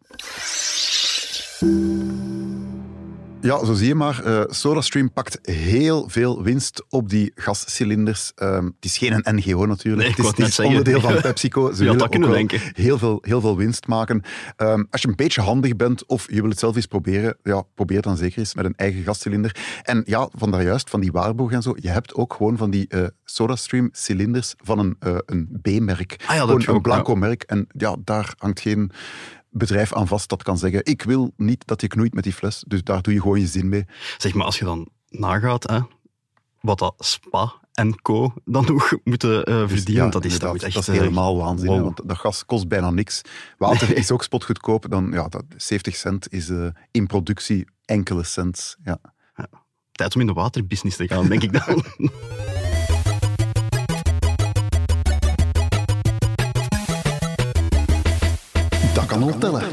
Ja, 3.43 3.65
zo 3.65 3.73
zie 3.73 3.88
je 3.88 3.95
maar. 3.95 4.23
eh, 4.23 4.41
SodaStream 4.47 5.12
pakt 5.13 5.39
heel 5.41 6.10
veel 6.10 6.43
winst 6.43 6.84
op 6.89 7.10
die 7.10 7.32
gascilinders. 7.36 8.32
Ehm, 8.36 8.65
het 8.65 8.73
is 8.79 8.97
geen 8.97 9.13
een 9.13 9.36
NGO 9.36 9.65
natuurlijk. 9.65 10.17
Nee, 10.17 10.27
het 10.27 10.39
is, 10.39 10.58
het 10.58 10.65
onderdeel 10.65 10.99
van 11.01 11.21
PepsiCo. 11.21 11.71
Ze 11.71 11.84
willen 11.84 11.97
dat 11.97 12.08
ook 12.08 12.25
wel. 12.25 12.47
Heel 12.73 12.97
veel, 12.97 13.17
heel 13.21 13.41
veel 13.41 13.58
winst 13.58 13.88
maken. 13.88 14.21
Ehm, 14.56 14.84
als 14.89 15.01
je 15.01 15.08
een 15.08 15.15
beetje 15.15 15.41
handig 15.41 15.75
bent 15.75 16.06
of 16.06 16.27
je 16.32 16.41
wil 16.41 16.49
het 16.49 16.60
zelf 16.60 16.75
eens 16.75 16.86
proberen, 16.86 17.38
ja, 17.43 17.63
probeer 17.75 18.01
dan 18.01 18.17
zeker 18.17 18.39
eens 18.39 18.56
met 18.56 18.65
een 18.65 18.75
eigen 18.75 19.03
gascilinder. 19.03 19.56
En 19.84 20.03
ja, 20.06 20.29
van 20.36 20.51
daar 20.51 20.63
juist, 20.63 20.89
van 20.89 20.99
die 20.99 21.12
Waarborg 21.12 21.51
en 21.51 21.62
zo, 21.62 21.73
je 21.79 21.89
hebt 21.89 22.13
ook 22.15 22.34
gewoon 22.34 22.58
van 22.58 22.69
die 22.69 22.88
eh 22.88 23.06
SodaStream 23.25 23.89
cilinders 23.91 24.53
van 24.58 24.79
een, 24.79 24.95
eh, 24.99 25.17
een 25.25 25.60
B-merk. 25.62 26.23
Ah 26.27 26.36
ja, 26.36 26.45
dat 26.45 26.60
gewoon 26.63 26.75
een 26.75 26.82
blanco 26.82 27.15
merk. 27.15 27.43
En 27.43 27.67
ja, 27.77 27.95
daar 28.03 28.34
hangt 28.38 28.60
geen 28.60 28.91
bedrijf 29.54 29.94
aan 29.94 30.08
vast 30.08 30.30
dat 30.30 30.44
kan 30.44 30.58
zeggen 30.58 30.86
ik 30.86 31.02
wil 31.02 31.34
niet 31.38 31.68
dat 31.68 31.82
je 31.82 31.88
knoeit 31.88 32.13
met 32.13 32.24
die 32.24 32.34
fles. 32.34 32.63
Dus 32.68 32.84
daar 32.84 33.02
doe 33.02 33.13
je 33.13 33.22
gewoon 33.22 33.39
je 33.39 33.48
zin 33.48 33.70
mee. 33.70 33.86
Zeg 34.18 34.34
maar, 34.34 34.46
als 34.46 34.60
je 34.60 34.66
dan 34.66 34.89
nagaat, 35.10 35.70
hè, 35.70 35.80
wat 36.60 36.80
dat 36.80 36.94
Spa 36.98 37.54
en 37.74 38.02
Co. 38.02 38.34
dan 38.46 38.66
nog 38.66 38.94
moeten 39.04 39.44
eh, 39.44 39.60
Dus 39.60 39.72
verdienen, 39.72 40.06
ja, 40.06 40.10
dat 40.10 40.26
is, 40.26 40.39
dat 40.39 40.63
echt... 40.63 40.74
dat 40.74 40.82
is 40.82 40.88
eh, 40.88 40.96
helemaal 40.96 41.38
waanzin. 41.38 41.68
wow. 41.68 41.84
Want 41.84 42.02
dat 42.08 42.18
gas 42.18 42.46
kost 42.46 42.68
bijna 42.68 42.89
niks. 42.89 43.22
Water 43.58 43.96
is 43.98 44.12
ook 44.12 44.24
spotgoedkoop. 44.24 44.89
Dan, 44.89 45.12
ja, 45.12 45.28
dat, 45.28 45.44
70 45.58 45.96
cent 45.96 46.34
is 46.34 46.50
eh, 46.50 46.68
in 46.92 47.08
productie 47.08 47.68
enkele 47.86 48.24
cent. 48.24 48.78
Ja. 48.84 49.00
Tijd 49.92 50.16
om 50.16 50.22
in 50.22 50.28
de 50.28 50.34
waterbusiness 50.34 50.98
te 50.98 51.08
gaan, 51.08 51.28
denk 51.28 51.44
ik 51.44 51.66
dan. 51.66 51.84
kan 59.13 59.23
al 59.34 59.38
tellen. 59.38 59.63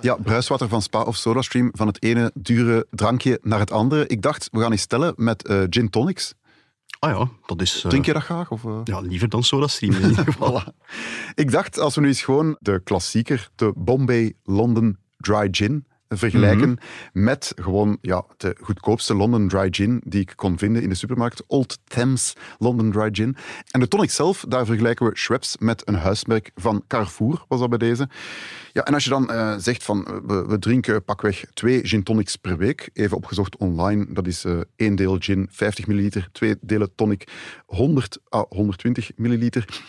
Ja, 0.00 0.14
bruiswater 0.14 0.68
van 0.68 0.82
Spa 0.82 1.02
of 1.02 1.16
SodaStream, 1.16 1.70
van 1.72 1.86
het 1.86 2.02
ene 2.02 2.30
dure 2.34 2.86
drankje 2.90 3.38
naar 3.42 3.58
het 3.58 3.70
andere. 3.70 4.06
Ik 4.06 4.22
dacht, 4.22 4.48
we 4.52 4.60
gaan 4.60 4.70
eens 4.72 4.80
stellen 4.82 5.12
met 5.16 5.46
eh, 5.46 5.60
gin 5.70 5.90
tonics. 5.90 6.34
Ah 6.98 7.10
ja, 7.18 7.28
dat 7.46 7.60
is... 7.60 7.82
eh, 7.84 7.88
Drink 7.90 8.04
je 8.04 8.12
dat 8.12 8.22
graag? 8.22 8.50
Of, 8.50 8.64
eh? 8.64 8.80
Ja, 8.84 9.00
liever 9.00 9.28
dan 9.28 9.42
SodaStream 9.44 9.94
in 9.94 10.08
ieder 10.08 10.24
geval. 10.24 10.60
Voilà. 10.62 10.64
Ik 11.34 11.50
dacht, 11.50 11.78
als 11.78 11.94
we 11.94 12.00
nu 12.00 12.06
eens 12.06 12.22
gewoon 12.22 12.56
de 12.60 12.80
klassieker, 12.84 13.50
de 13.54 13.72
Bombay 13.76 14.34
London 14.42 14.96
Dry 15.16 15.48
Gin, 15.50 15.86
vergelijken 16.16 16.78
met 17.12 17.52
gewoon 17.56 17.98
ja, 18.00 18.24
de 18.36 18.56
goedkoopste 18.60 19.14
London 19.14 19.48
Dry 19.48 19.68
Gin 19.70 20.02
die 20.04 20.20
ik 20.20 20.32
kon 20.36 20.58
vinden 20.58 20.82
in 20.82 20.88
de 20.88 20.94
supermarkt, 20.94 21.42
Old 21.46 21.78
Thames 21.84 22.36
London 22.58 22.90
Dry 22.90 23.08
Gin. 23.12 23.36
En 23.70 23.80
de 23.80 23.88
tonic 23.88 24.10
zelf, 24.10 24.44
daar 24.48 24.66
vergelijken 24.66 25.06
we 25.06 25.18
Schweppes 25.18 25.56
met 25.58 25.88
een 25.88 25.94
huismerk 25.94 26.50
van 26.54 26.84
Carrefour, 26.86 27.44
was 27.48 27.60
dat 27.60 27.68
bij 27.68 27.78
deze. 27.78 28.08
Ja, 28.72 28.82
en 28.82 28.94
als 28.94 29.04
je 29.04 29.10
dan 29.10 29.30
eh, 29.30 29.54
zegt 29.58 29.84
van, 29.84 30.06
eh, 30.06 30.16
we, 30.26 30.46
we 30.46 30.58
drinken 30.58 31.04
pakweg 31.04 31.44
twee 31.54 31.86
gin 31.86 32.02
tonics 32.02 32.36
per 32.36 32.56
week, 32.56 32.90
even 32.92 33.16
opgezocht 33.16 33.56
online, 33.56 34.06
dat 34.08 34.26
is 34.26 34.44
eh, 34.44 34.60
één 34.76 34.94
deel 34.94 35.16
gin, 35.18 35.48
50 35.50 35.86
milliliter, 35.86 36.28
twee 36.32 36.56
delen 36.60 36.94
tonic, 36.94 37.28
100 37.66 38.18
à 38.34 38.44
120 38.48 39.10
milliliter. 39.16 39.82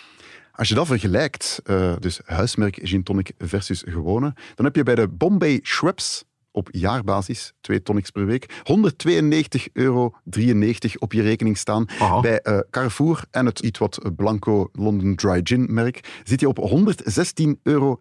Als 0.55 0.67
je 0.67 0.75
dat 0.75 0.87
vergelijkt, 0.87 1.61
eh, 1.63 1.93
dus 1.99 2.19
huismerk 2.25 2.79
gin 2.81 3.03
tonic 3.03 3.31
versus 3.37 3.83
gewone, 3.87 4.33
dan 4.55 4.65
heb 4.65 4.75
je 4.75 4.83
bij 4.83 4.95
de 4.95 5.07
Bombay 5.07 5.59
Schweppes 5.61 6.23
op 6.51 6.67
jaarbasis, 6.71 7.53
twee 7.61 7.83
tonics 7.83 8.09
per 8.09 8.25
week, 8.25 8.61
192,93 8.63 9.67
euro 9.73 10.13
op 10.99 11.13
je 11.13 11.21
rekening 11.21 11.57
staan. 11.57 11.89
Aha. 11.99 12.19
Bij 12.19 12.39
eh, 12.39 12.59
Carrefour 12.69 13.23
en 13.31 13.45
het 13.45 13.59
iets 13.59 13.79
wat 13.79 13.99
blanco 14.15 14.69
London 14.71 15.15
Dry 15.15 15.39
Gin 15.43 15.73
merk 15.73 16.21
zit 16.23 16.39
je 16.39 16.47
op 16.47 16.57
116,53 16.57 17.57
euro. 17.63 17.99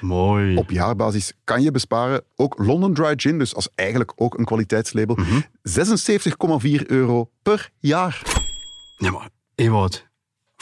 Mooi. 0.00 0.56
Op 0.56 0.70
jaarbasis 0.70 1.32
kan 1.44 1.62
je 1.62 1.70
besparen. 1.70 2.22
Ook 2.36 2.58
London 2.58 2.94
Dry 2.94 3.12
Gin, 3.16 3.38
dus 3.38 3.54
als 3.54 3.68
eigenlijk 3.74 4.12
ook 4.16 4.38
een 4.38 4.44
kwaliteitslabel, 4.44 5.18
76,4 5.62 6.86
euro 6.86 7.30
per 7.42 7.70
jaar. 7.78 8.22
Ja, 8.96 9.10
maar 9.10 9.28
Ewout, 9.54 10.06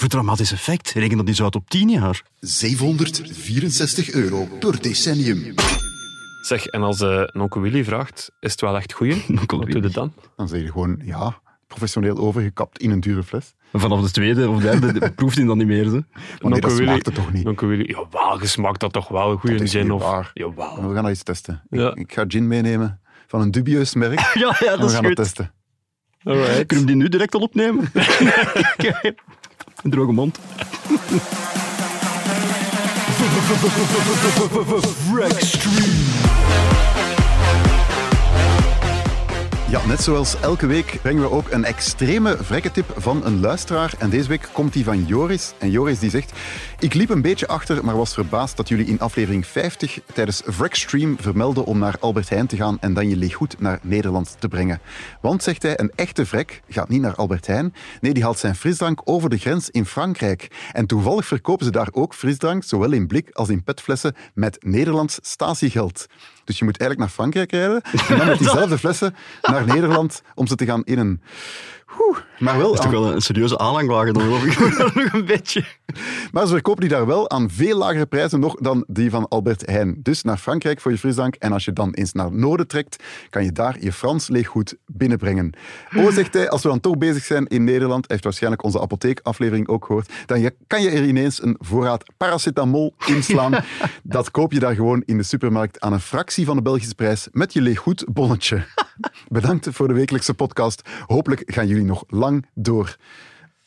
voor 0.03 0.11
dramatisch 0.11 0.53
effect, 0.53 0.91
reken 0.93 1.17
dat 1.17 1.29
eens 1.29 1.43
uit 1.43 1.55
op 1.55 1.71
10 1.71 1.89
jaar. 1.89 2.23
764 2.41 4.11
euro 4.11 4.49
per 4.61 4.83
decennium. 4.83 5.55
Zeg, 6.43 6.67
en 6.67 6.83
als 6.83 7.01
een 7.01 7.41
onkel 7.41 7.61
Willy 7.61 7.85
vraagt, 7.85 8.31
is 8.41 8.51
het 8.51 8.61
wel 8.61 8.77
echt 8.77 8.93
goeie? 8.93 9.25
Onkel 9.41 9.59
Wat 9.59 9.71
doe 9.71 9.83
je 9.83 9.89
dan? 9.89 10.13
Dan 10.37 10.49
zeg 10.49 10.61
je 10.61 10.71
gewoon, 10.71 11.01
ja, 11.05 11.41
professioneel 11.67 12.17
overgekapt 12.17 12.79
in 12.79 12.91
een 12.91 13.01
dure 13.01 13.23
fles. 13.23 13.55
Vanaf 13.73 14.01
de 14.03 14.11
tweede 14.11 14.49
of 14.49 14.61
derde 14.61 15.11
proeft 15.17 15.37
hij 15.37 15.47
dan 15.47 15.59
niet 15.59 15.67
meer. 15.67 15.85
Ze. 15.85 16.05
Maar 16.41 16.51
nee, 16.51 16.61
dat 16.61 16.73
Willy- 16.73 16.85
smaakt 16.85 17.07
het 17.07 17.15
toch 17.15 17.33
niet? 17.33 17.47
Onkel 17.47 17.67
Willy, 17.69 17.85
jawel, 17.91 18.41
je 18.41 18.47
smaakt 18.47 18.81
dat 18.81 18.93
toch 18.93 19.09
wel, 19.09 19.37
goeie 19.37 19.57
Dat 19.57 19.67
is 19.67 19.73
gin 19.73 19.91
of... 19.93 20.03
waar. 20.03 20.31
Jawel. 20.35 20.75
We 20.77 20.83
gaan 20.95 20.95
dat 20.95 21.07
eens 21.09 21.23
testen. 21.23 21.63
Ik- 21.71 21.79
Ja. 21.81 21.95
Ik, 21.95 22.13
ga 22.13 22.25
gin 22.29 22.47
meenemen 22.47 23.01
van 23.27 23.41
een 23.41 23.51
dubieus 23.51 23.95
merk. 23.95 24.21
Ja, 24.35 24.57
ja, 24.59 24.67
en 24.67 24.73
we 24.75 24.81
dat 24.81 24.91
gaan 24.93 25.03
dat 25.03 25.17
testen. 25.17 25.53
Alright. 26.25 26.67
Kunnen 26.67 26.87
we 26.87 26.93
die 26.93 27.01
nu 27.03 27.09
direct 27.09 27.35
al 27.35 27.41
opnemen? 27.41 27.91
Een 29.83 29.91
droge 29.91 30.13
mond. 30.13 30.39
Ja, 39.73 39.87
net 39.87 40.03
zoals 40.03 40.41
elke 40.41 40.67
week 40.67 40.99
brengen 41.03 41.23
we 41.23 41.31
ook 41.31 41.51
een 41.51 41.65
extreme 41.65 42.37
vrekketip 42.41 42.95
van 42.97 43.25
een 43.25 43.41
luisteraar. 43.41 43.95
En 43.99 44.11
deze 44.11 44.29
week 44.29 44.49
komt 44.53 44.73
die 44.73 44.85
van 44.85 45.05
Joris. 45.05 45.53
En 45.59 45.71
Joris 45.71 45.99
die 45.99 46.11
zegt... 46.11 46.33
Ik 46.79 46.95
liep 46.95 47.09
een 47.09 47.23
beetje 47.23 47.49
achter, 47.49 47.85
maar 47.85 47.97
was 47.97 48.15
verbaasd 48.15 48.57
dat 48.57 48.69
jullie 48.69 48.87
in 48.87 49.01
aflevering 49.01 49.47
50 49.47 49.99
tijdens 50.15 50.43
Vrekstream 50.45 51.17
vermelden 51.21 51.65
om 51.65 51.79
naar 51.79 51.97
Albert 52.01 52.29
Heijn 52.29 52.47
te 52.47 52.57
gaan 52.57 52.79
en 52.81 52.95
dan 52.95 53.09
je 53.09 53.17
leeggoed 53.17 53.61
naar 53.61 53.79
Nederland 53.83 54.37
te 54.39 54.49
brengen. 54.49 54.81
Want, 55.21 55.43
zegt 55.43 55.63
hij, 55.63 55.81
een 55.81 55.93
echte 55.95 56.27
vrek 56.27 56.63
gaat 56.69 56.89
niet 56.89 57.01
naar 57.01 57.15
Albert 57.15 57.47
Heijn. 57.47 57.75
Nee, 58.01 58.13
die 58.13 58.23
haalt 58.23 58.39
zijn 58.39 58.57
frisdrank 58.57 59.01
over 59.05 59.31
de 59.31 59.39
grens 59.39 59.71
in 59.71 59.87
Frankrijk. 59.87 60.71
En 60.73 60.87
toevallig 60.87 61.27
verkopen 61.27 61.65
ze 61.65 61.71
daar 61.71 61.89
ook 61.93 62.15
frisdrank, 62.15 62.65
zowel 62.65 62.93
in 62.93 63.07
blik 63.07 63.31
als 63.33 63.49
in 63.49 63.63
petflessen, 63.63 64.15
met 64.35 64.57
Nederlands 64.61 65.19
statiegeld. 65.23 66.07
Dus 66.45 66.59
je 66.59 66.65
moet 66.65 66.79
eigenlijk 66.79 67.01
naar 67.01 67.19
Frankrijk 67.19 67.51
rijden 67.51 67.83
en 68.09 68.19
dan 68.19 68.27
met 68.27 68.39
diezelfde 68.45 68.79
flessen 68.79 69.15
naar 69.43 69.67
Nederland 69.67 70.23
om 70.35 70.47
ze 70.47 70.55
te 70.55 70.65
gaan 70.65 70.85
innen. 70.85 71.23
Oeh, 72.01 72.19
maar 72.39 72.57
wel 72.59 72.67
Dat 72.73 72.79
is 72.79 72.85
aan- 72.85 72.91
toch 72.93 73.01
wel 73.01 73.13
een 73.13 73.21
serieuze 73.21 73.59
aanhangwagen, 73.59 74.13
dan 74.15 74.23
geloof 74.23 74.45
ik 74.45 74.59
nog 75.05 75.13
een 75.13 75.25
beetje. 75.25 75.65
maar 76.33 76.47
ze 76.47 76.53
verkopen 76.53 76.81
die 76.81 76.91
daar 76.91 77.07
wel 77.07 77.31
aan 77.31 77.51
veel 77.51 77.79
lagere 77.79 78.07
prijzen 78.07 78.41
nog 78.41 78.55
dan 78.61 78.85
die 78.89 79.11
van 79.11 79.29
Albert 79.29 79.67
Heijn. 79.67 79.97
Dus 80.03 80.23
naar 80.23 80.37
Frankrijk 80.37 80.81
voor 80.81 80.91
je 80.91 80.99
frisdrank. 80.99 81.35
En 81.35 81.53
als 81.53 81.65
je 81.65 81.73
dan 81.73 81.93
eens 81.93 82.13
naar 82.13 82.25
het 82.25 82.35
noorden 82.35 82.67
trekt, 82.67 83.03
kan 83.31 83.45
je 83.45 83.53
daar 83.53 83.77
je 83.81 83.93
Frans 83.93 84.29
leeggoed 84.29 84.77
binnenbrengen. 84.87 85.53
Oh, 85.97 86.11
zegt 86.13 86.35
hij, 86.35 86.49
als 86.51 86.63
we 86.63 86.69
dan 86.69 86.81
toch 86.81 86.99
bezig 86.99 87.25
zijn 87.25 87.47
in 87.47 87.65
Nederland, 87.65 88.01
hij 88.01 88.07
heeft 88.09 88.25
waarschijnlijk 88.25 88.63
onze 88.65 88.81
apotheekaflevering 88.81 89.69
ook 89.69 89.85
gehoord, 89.87 90.13
dan 90.27 90.41
je- 90.41 90.55
kan 90.67 90.83
je 90.83 90.91
er 90.91 91.05
ineens 91.05 91.43
een 91.43 91.57
voorraad 91.59 92.05
paracetamol 92.17 92.95
inslaan. 93.07 93.55
Dat 94.03 94.31
koop 94.31 94.53
je 94.53 94.59
daar 94.59 94.75
gewoon 94.75 95.03
in 95.07 95.17
de 95.17 95.23
supermarkt 95.23 95.81
aan 95.81 95.93
een 95.93 96.01
fractie 96.01 96.45
van 96.47 96.57
de 96.57 96.63
Belgische 96.63 96.95
prijs 96.95 97.29
met 97.33 97.53
je 97.53 97.61
leeggoedbonnetje. 97.61 98.65
Bedankt 99.29 99.69
voor 99.71 99.89
de 99.89 99.95
wekelijkse 99.95 100.35
podcast. 100.35 100.83
Hopelijk 101.07 101.43
gaan 101.47 101.67
jullie 101.67 101.82
nog 101.85 102.05
lang 102.09 102.47
door. 102.55 102.97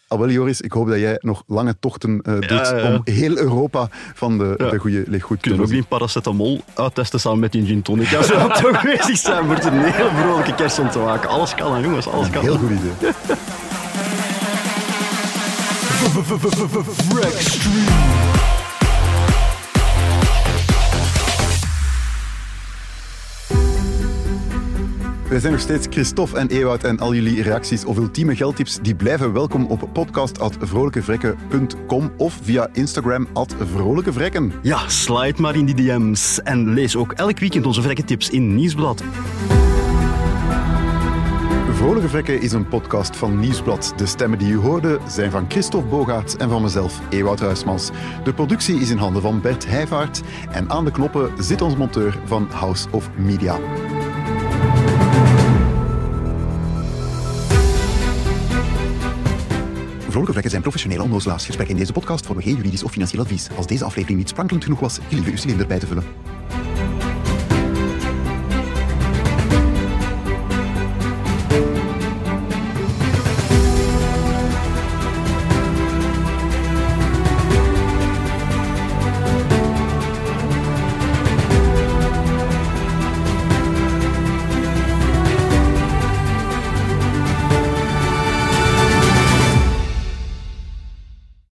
Al 0.08 0.19
wel, 0.19 0.30
Joris, 0.30 0.62
ik 0.62 0.71
hoop 0.71 0.88
dat 0.88 0.99
jij 0.99 1.17
nog 1.19 1.43
lange 1.47 1.75
tochten 1.80 2.21
eh, 2.21 2.34
doet 2.34 2.49
Ja, 2.49 2.75
ja. 2.78 2.93
om 2.95 3.01
heel 3.04 3.38
Europa 3.38 3.88
van 4.13 4.38
de, 4.38 4.54
Ja. 4.58 4.69
de 4.69 4.78
goede 4.78 5.04
leeggoed 5.08 5.41
te 5.41 5.47
Kunnen 5.49 5.65
ook 5.65 5.71
die 5.71 5.84
paracetamol 5.84 6.62
uittesten 6.75 7.19
samen 7.19 7.39
met 7.39 7.51
die 7.51 7.65
gin 7.65 7.82
tonic? 7.82 8.13
Als 8.13 8.28
we 8.28 8.34
dan 8.34 8.51
toch 8.51 8.82
bezig 8.84 9.17
zijn, 9.17 9.45
wordt 9.45 9.63
het 9.63 9.73
een 9.73 9.84
heel 9.84 10.10
vrolijke 10.10 10.56
kerst 10.56 10.80
om 10.80 10.89
te 10.89 10.99
maken. 10.99 11.30
Alles 11.30 11.56
kan, 11.56 11.82
jongens, 11.82 12.08
alles 12.08 12.30
kan. 12.30 12.41
Heel 12.41 12.58
goed 12.58 12.69
idee. 12.69 13.12
Wij 25.30 25.40
zijn 25.40 25.52
nog 25.52 25.62
steeds 25.62 25.88
Christophe 25.90 26.38
en 26.38 26.48
Ewout 26.48 26.84
en 26.84 27.00
al 27.00 27.14
jullie 27.14 27.42
reacties 27.42 27.86
of 27.86 27.98
ultieme 27.98 28.36
geldtips 28.36 28.80
die 28.82 28.96
blijven 28.96 29.34
welkom 29.34 29.66
op 29.66 29.90
podcast.vrolijkevrekken.com 29.94 32.12
of 32.18 32.40
via 32.42 32.70
Instagram 32.74 33.28
at 33.34 33.56
vrolijkevrekken. 33.60 34.52
Ja, 34.62 34.90
slide 34.90 35.42
maar 35.42 35.56
in 35.56 35.66
die 35.66 35.76
DM's. 35.76 36.42
En 36.42 36.74
lees 36.74 36.96
ook 36.96 37.12
elk 37.12 37.40
weekend 37.40 37.66
onze 37.66 37.82
vrekke 37.82 38.04
tips 38.04 38.30
in 38.30 38.56
Nieuwsblad. 38.56 39.04
Vrolijke 41.72 42.10
Vlekken 42.10 42.42
is 42.42 42.52
een 42.52 42.68
podcast 42.68 43.16
van 43.16 43.40
Nieuwsblad. 43.40 43.94
De 43.96 44.06
stemmen 44.06 44.40
die 44.40 44.52
u 44.52 44.58
hoorde 44.58 45.00
zijn 45.08 45.32
van 45.32 45.46
Christophe 45.48 45.88
Bogaert 45.88 46.38
en 46.38 46.50
van 46.50 46.62
mezelf, 46.62 47.00
Ewout 47.10 47.40
Huismans. 47.40 47.90
De 48.24 48.34
productie 48.34 48.80
is 48.80 48.90
in 48.90 48.98
handen 48.98 49.22
van 49.22 49.42
Bert 49.42 49.68
Heijvaart 49.68 50.22
en 50.52 50.70
aan 50.70 50.86
de 50.86 50.92
knoppen 50.92 51.44
zit 51.44 51.62
ons 51.62 51.76
monteur 51.76 52.20
van 52.26 52.48
House 52.52 52.88
of 52.92 53.10
Media. 53.16 53.58
Vrolijke 60.15 60.39
Vlekken 60.39 60.62
zijn 60.62 60.71
professionele 60.71 61.10
onnozelaars. 61.10 61.49
In 61.67 61.75
deze 61.75 61.93
podcast 61.93 62.25
vormen 62.25 62.43
geen 62.43 62.56
juridisch 62.56 62.84
of 62.84 62.91
financieel 62.91 63.21
advies. 63.21 63.49
Als 63.56 63.67
deze 63.67 63.84
aflevering 63.84 64.19
niet 64.19 64.30
sprankelend 64.30 64.63
genoeg 64.63 64.80
was, 64.80 64.99
gelieve 65.08 65.30
uw 65.30 65.38
cilinder 65.38 65.67
bij 65.67 65.80
te 65.80 65.88
vullen. 65.88 66.04